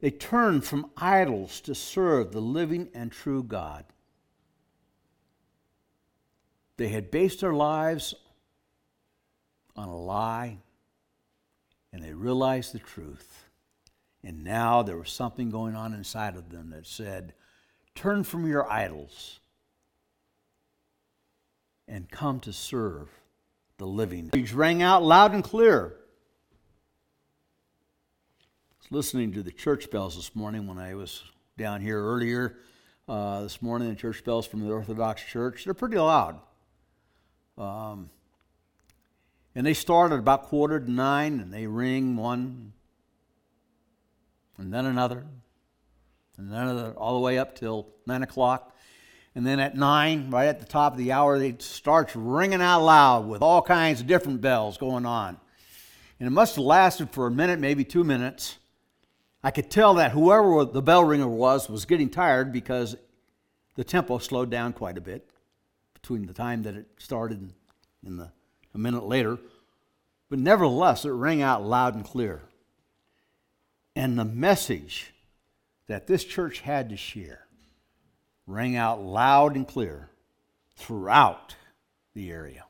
They 0.00 0.10
turned 0.10 0.64
from 0.64 0.90
idols 0.96 1.60
to 1.62 1.74
serve 1.74 2.32
the 2.32 2.40
living 2.40 2.88
and 2.94 3.10
true 3.10 3.42
God. 3.42 3.84
They 6.76 6.88
had 6.88 7.10
based 7.10 7.40
their 7.40 7.54
lives 7.54 8.14
on 9.76 9.88
a 9.88 9.96
lie 9.96 10.58
and 11.92 12.02
they 12.02 12.12
realized 12.12 12.72
the 12.72 12.80
truth. 12.80 13.44
And 14.24 14.42
now 14.42 14.82
there 14.82 14.96
was 14.96 15.10
something 15.10 15.48
going 15.50 15.76
on 15.76 15.94
inside 15.94 16.34
of 16.34 16.50
them 16.50 16.70
that 16.70 16.86
said, 16.86 17.34
Turn 17.94 18.24
from 18.24 18.48
your 18.48 18.70
idols 18.70 19.38
and 21.86 22.10
come 22.10 22.40
to 22.40 22.52
serve 22.52 23.08
the 23.84 23.90
living. 23.90 24.30
He 24.32 24.44
rang 24.44 24.82
out 24.82 25.02
loud 25.02 25.34
and 25.34 25.44
clear. 25.44 25.94
I 28.70 28.76
was 28.80 28.90
listening 28.90 29.32
to 29.32 29.42
the 29.42 29.50
church 29.50 29.90
bells 29.90 30.16
this 30.16 30.34
morning 30.34 30.66
when 30.66 30.78
I 30.78 30.94
was 30.94 31.22
down 31.58 31.82
here 31.82 32.02
earlier 32.02 32.56
uh, 33.06 33.42
this 33.42 33.60
morning, 33.60 33.90
the 33.90 33.94
church 33.94 34.24
bells 34.24 34.46
from 34.46 34.60
the 34.60 34.72
Orthodox 34.72 35.22
Church. 35.22 35.64
They're 35.64 35.74
pretty 35.74 35.98
loud. 35.98 36.40
Um, 37.58 38.08
and 39.54 39.66
they 39.66 39.74
start 39.74 40.12
at 40.12 40.18
about 40.18 40.44
quarter 40.44 40.80
to 40.80 40.90
nine, 40.90 41.38
and 41.40 41.52
they 41.52 41.66
ring 41.66 42.16
one, 42.16 42.72
and 44.56 44.72
then 44.72 44.86
another, 44.86 45.26
and 46.38 46.50
then 46.50 46.68
another, 46.68 46.92
all 46.92 47.12
the 47.12 47.20
way 47.20 47.38
up 47.38 47.54
till 47.54 47.88
nine 48.06 48.22
o'clock. 48.22 48.73
And 49.34 49.44
then 49.44 49.58
at 49.58 49.76
nine, 49.76 50.30
right 50.30 50.46
at 50.46 50.60
the 50.60 50.66
top 50.66 50.92
of 50.92 50.98
the 50.98 51.12
hour, 51.12 51.36
it 51.36 51.60
starts 51.60 52.14
ringing 52.14 52.62
out 52.62 52.84
loud 52.84 53.26
with 53.26 53.42
all 53.42 53.62
kinds 53.62 54.00
of 54.00 54.06
different 54.06 54.40
bells 54.40 54.78
going 54.78 55.06
on. 55.06 55.38
And 56.20 56.26
it 56.28 56.30
must 56.30 56.56
have 56.56 56.64
lasted 56.64 57.10
for 57.10 57.26
a 57.26 57.30
minute, 57.30 57.58
maybe 57.58 57.84
two 57.84 58.04
minutes. 58.04 58.58
I 59.42 59.50
could 59.50 59.70
tell 59.70 59.94
that 59.94 60.12
whoever 60.12 60.64
the 60.64 60.82
bell 60.82 61.04
ringer 61.04 61.28
was 61.28 61.68
was 61.68 61.84
getting 61.84 62.08
tired 62.08 62.52
because 62.52 62.96
the 63.74 63.84
tempo 63.84 64.18
slowed 64.18 64.50
down 64.50 64.72
quite 64.72 64.96
a 64.96 65.00
bit 65.00 65.28
between 65.94 66.26
the 66.26 66.32
time 66.32 66.62
that 66.62 66.76
it 66.76 66.86
started 66.98 67.52
and 68.06 68.20
the, 68.20 68.30
a 68.72 68.78
minute 68.78 69.04
later. 69.04 69.38
But 70.30 70.38
nevertheless, 70.38 71.04
it 71.04 71.10
rang 71.10 71.42
out 71.42 71.64
loud 71.64 71.94
and 71.94 72.04
clear. 72.04 72.42
And 73.96 74.18
the 74.18 74.24
message 74.24 75.12
that 75.88 76.06
this 76.06 76.24
church 76.24 76.60
had 76.60 76.88
to 76.90 76.96
share 76.96 77.43
rang 78.46 78.76
out 78.76 79.02
loud 79.02 79.56
and 79.56 79.66
clear 79.66 80.10
throughout 80.76 81.54
the 82.14 82.30
area. 82.30 82.64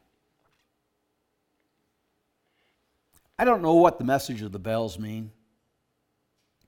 I 3.39 3.45
don't 3.45 3.63
know 3.63 3.75
what 3.75 3.99
the 3.99 4.05
message 4.05 4.43
of 4.43 4.53
the 4.53 4.59
bells 4.59 4.99
mean, 4.99 5.33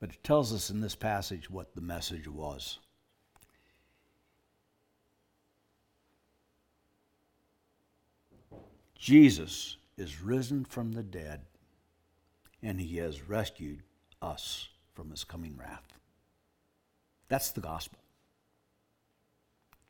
but 0.00 0.10
it 0.10 0.24
tells 0.24 0.52
us 0.52 0.70
in 0.70 0.80
this 0.80 0.96
passage 0.96 1.48
what 1.48 1.74
the 1.74 1.80
message 1.80 2.26
was. 2.26 2.78
Jesus 8.98 9.76
is 9.96 10.20
risen 10.20 10.64
from 10.64 10.92
the 10.92 11.02
dead, 11.04 11.42
and 12.62 12.80
he 12.80 12.96
has 12.96 13.28
rescued 13.28 13.82
us 14.20 14.68
from 14.94 15.10
his 15.10 15.22
coming 15.22 15.56
wrath. 15.56 15.86
That's 17.28 17.52
the 17.52 17.60
gospel. 17.60 18.00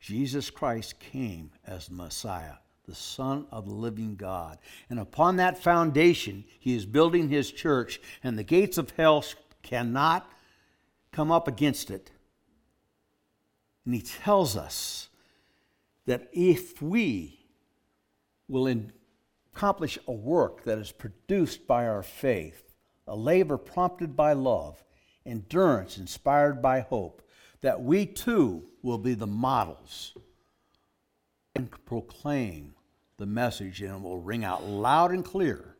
Jesus 0.07 0.49
Christ 0.49 1.01
came 1.01 1.51
as 1.65 1.87
the 1.87 1.93
Messiah, 1.93 2.53
the 2.87 2.95
Son 2.95 3.45
of 3.51 3.65
the 3.65 3.73
living 3.73 4.15
God. 4.15 4.57
And 4.89 5.01
upon 5.01 5.35
that 5.35 5.61
foundation, 5.61 6.45
he 6.59 6.77
is 6.77 6.85
building 6.85 7.27
his 7.27 7.51
church, 7.51 7.99
and 8.23 8.37
the 8.37 8.43
gates 8.45 8.77
of 8.77 8.91
hell 8.91 9.21
cannot 9.63 10.31
come 11.11 11.29
up 11.29 11.49
against 11.49 11.91
it. 11.91 12.09
And 13.83 13.93
he 13.93 14.01
tells 14.01 14.55
us 14.55 15.09
that 16.05 16.29
if 16.31 16.81
we 16.81 17.41
will 18.47 18.73
accomplish 19.53 19.99
a 20.07 20.13
work 20.13 20.63
that 20.63 20.77
is 20.77 20.93
produced 20.93 21.67
by 21.67 21.85
our 21.85 22.01
faith, 22.01 22.73
a 23.09 23.15
labor 23.17 23.57
prompted 23.57 24.15
by 24.15 24.31
love, 24.31 24.81
endurance 25.25 25.97
inspired 25.97 26.61
by 26.61 26.79
hope, 26.79 27.21
that 27.61 27.81
we 27.81 28.05
too 28.05 28.63
will 28.81 28.97
be 28.97 29.13
the 29.13 29.27
models 29.27 30.15
and 31.55 31.69
proclaim 31.85 32.73
the 33.17 33.25
message 33.25 33.81
and 33.81 33.95
it 33.95 34.01
will 34.01 34.19
ring 34.19 34.43
out 34.43 34.63
loud 34.63 35.11
and 35.11 35.25
clear 35.25 35.75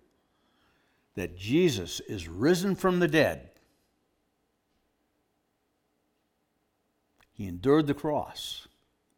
that 1.15 1.37
Jesus 1.37 1.99
is 2.01 2.27
risen 2.27 2.75
from 2.75 2.99
the 2.99 3.07
dead. 3.07 3.49
He 7.33 7.47
endured 7.47 7.85
the 7.85 7.93
cross, 7.93 8.67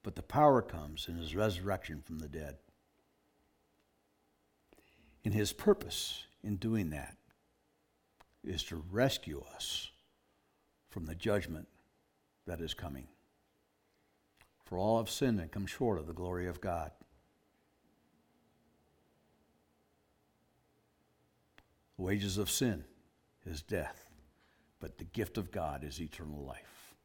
but 0.03 0.15
the 0.15 0.21
power 0.21 0.61
comes 0.61 1.07
in 1.07 1.15
his 1.15 1.35
resurrection 1.35 2.01
from 2.05 2.19
the 2.19 2.27
dead. 2.27 2.57
And 5.23 5.33
his 5.33 5.53
purpose 5.53 6.25
in 6.43 6.57
doing 6.57 6.89
that 6.89 7.15
is 8.43 8.63
to 8.63 8.83
rescue 8.91 9.43
us 9.55 9.91
from 10.89 11.05
the 11.05 11.15
judgment 11.15 11.67
that 12.49 12.61
is 12.61 12.73
coming. 12.73 13.07
For 14.65 14.79
all 14.79 14.97
have 14.97 15.09
sinned 15.09 15.39
and 15.39 15.51
come 15.51 15.67
short 15.67 15.99
of 15.99 16.07
the 16.07 16.13
glory 16.13 16.47
of 16.47 16.59
God. 16.59 16.89
The 21.95 22.01
wages 22.01 22.39
of 22.39 22.49
sin 22.49 22.83
is 23.45 23.61
death, 23.61 24.07
but 24.79 24.97
the 24.97 25.03
gift 25.03 25.37
of 25.37 25.51
God 25.51 25.83
is 25.83 26.01
eternal 26.01 26.43
life. 26.43 26.95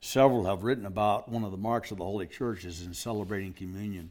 Several 0.00 0.46
have 0.46 0.64
written 0.64 0.86
about 0.86 1.28
one 1.28 1.44
of 1.44 1.50
the 1.50 1.58
marks 1.58 1.90
of 1.90 1.98
the 1.98 2.04
Holy 2.04 2.26
Church 2.26 2.64
is 2.64 2.86
in 2.86 2.94
celebrating 2.94 3.52
communion. 3.52 4.10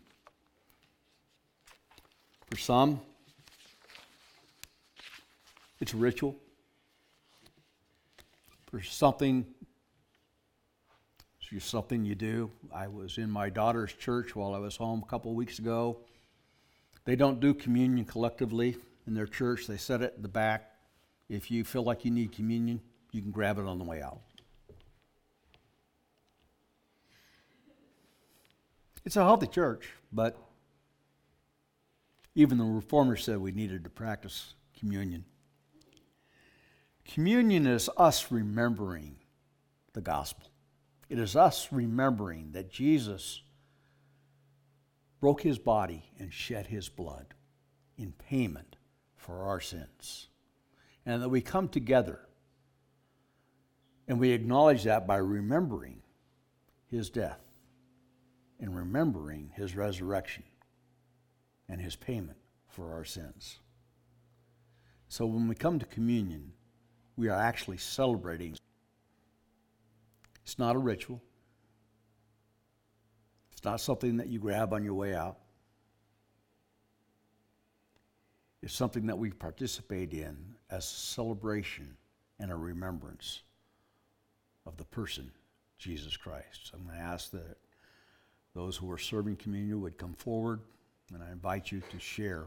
For 2.52 2.58
some, 2.58 3.02
it's 5.80 5.94
a 5.94 5.98
ritual. 5.98 6.36
For 8.70 8.82
something, 8.82 9.46
just 11.40 11.70
something 11.70 12.04
you 12.04 12.16
do. 12.16 12.52
I 12.74 12.88
was 12.88 13.18
in 13.18 13.32
my 13.32 13.50
daughter's 13.50 13.94
church 13.94 14.36
while 14.36 14.54
I 14.54 14.60
was 14.60 14.76
home 14.76 15.02
a 15.06 15.10
couple 15.10 15.34
weeks 15.34 15.60
ago. 15.60 16.00
They 17.06 17.16
don't 17.16 17.40
do 17.40 17.54
communion 17.54 18.06
collectively 18.06 18.76
in 19.08 19.14
their 19.14 19.28
church. 19.28 19.68
They 19.68 19.78
set 19.78 20.02
it 20.02 20.14
in 20.18 20.22
the 20.22 20.28
back. 20.28 20.72
If 21.30 21.50
you 21.50 21.64
feel 21.64 21.84
like 21.84 22.04
you 22.04 22.12
need 22.12 22.34
communion, 22.34 22.82
you 23.14 23.22
can 23.22 23.32
grab 23.32 23.58
it 23.58 23.66
on 23.66 23.78
the 23.78 23.86
way 23.86 24.02
out. 24.02 24.20
It's 29.06 29.16
a 29.16 29.24
healthy 29.24 29.48
church, 29.48 29.90
but 30.12 30.38
even 32.36 32.58
the 32.58 32.66
reformers 32.66 33.24
said 33.24 33.38
we 33.38 33.54
needed 33.54 33.86
to 33.86 33.90
practice 33.90 34.54
communion. 34.78 35.24
Communion 37.08 37.66
is 37.66 37.90
us 37.98 38.32
remembering 38.32 39.16
the 39.94 40.02
gospel. 40.02 40.48
It 41.10 41.18
is 41.18 41.36
us 41.36 41.70
remembering 41.72 42.52
that 42.52 42.70
Jesus 42.70 43.42
broke 45.20 45.42
his 45.42 45.58
body 45.58 46.04
and 46.20 46.32
shed 46.32 46.68
his 46.68 46.90
blood 46.90 47.34
in 47.98 48.12
payment 48.12 48.76
for 49.16 49.44
our 49.44 49.62
sins. 49.62 50.28
And 51.06 51.24
that 51.24 51.30
we 51.30 51.42
come 51.42 51.70
together 51.70 52.20
and 54.08 54.20
we 54.20 54.32
acknowledge 54.32 54.84
that 54.84 55.08
by 55.08 55.18
remembering 55.18 56.02
his 56.86 57.10
death 57.10 57.42
and 58.60 58.76
remembering 58.76 59.52
his 59.56 59.76
resurrection 59.76 60.44
and 61.70 61.82
his 61.82 61.96
payment 61.96 62.38
for 62.68 62.94
our 62.94 63.06
sins. 63.06 63.60
So 65.08 65.26
when 65.26 65.48
we 65.48 65.56
come 65.56 65.80
to 65.80 65.86
communion, 65.86 66.54
we 67.18 67.30
are 67.30 67.40
actually 67.40 67.78
celebrating. 67.78 68.56
It's 70.44 70.60
not 70.60 70.76
a 70.76 70.80
ritual, 70.80 71.22
it's 73.52 73.66
not 73.66 73.82
something 73.82 74.18
that 74.18 74.28
you 74.28 74.40
grab 74.40 74.72
on 74.72 74.84
your 74.84 74.94
way 74.94 75.16
out. 75.16 75.38
It's 78.64 78.74
something 78.74 79.08
that 79.08 79.18
we 79.18 79.32
participate 79.32 80.14
in 80.14 80.38
as 80.70 80.84
a 80.84 80.88
celebration 80.88 81.96
and 82.40 82.52
a 82.52 82.56
remembrance 82.56 83.42
of 84.66 84.78
the 84.78 84.84
person, 84.84 85.32
Jesus 85.78 86.18
Christ. 86.18 86.72
I'm 86.74 86.84
going 86.84 86.98
to 86.98 87.02
ask 87.02 87.32
that 87.32 87.58
those 88.54 88.76
who 88.76 88.92
are 88.92 88.98
serving 88.98 89.38
communion 89.38 89.82
would 89.82 89.98
come 89.98 90.14
forward. 90.14 90.62
And 91.14 91.24
I 91.24 91.32
invite 91.32 91.72
you 91.72 91.82
to 91.92 92.00
share 92.00 92.46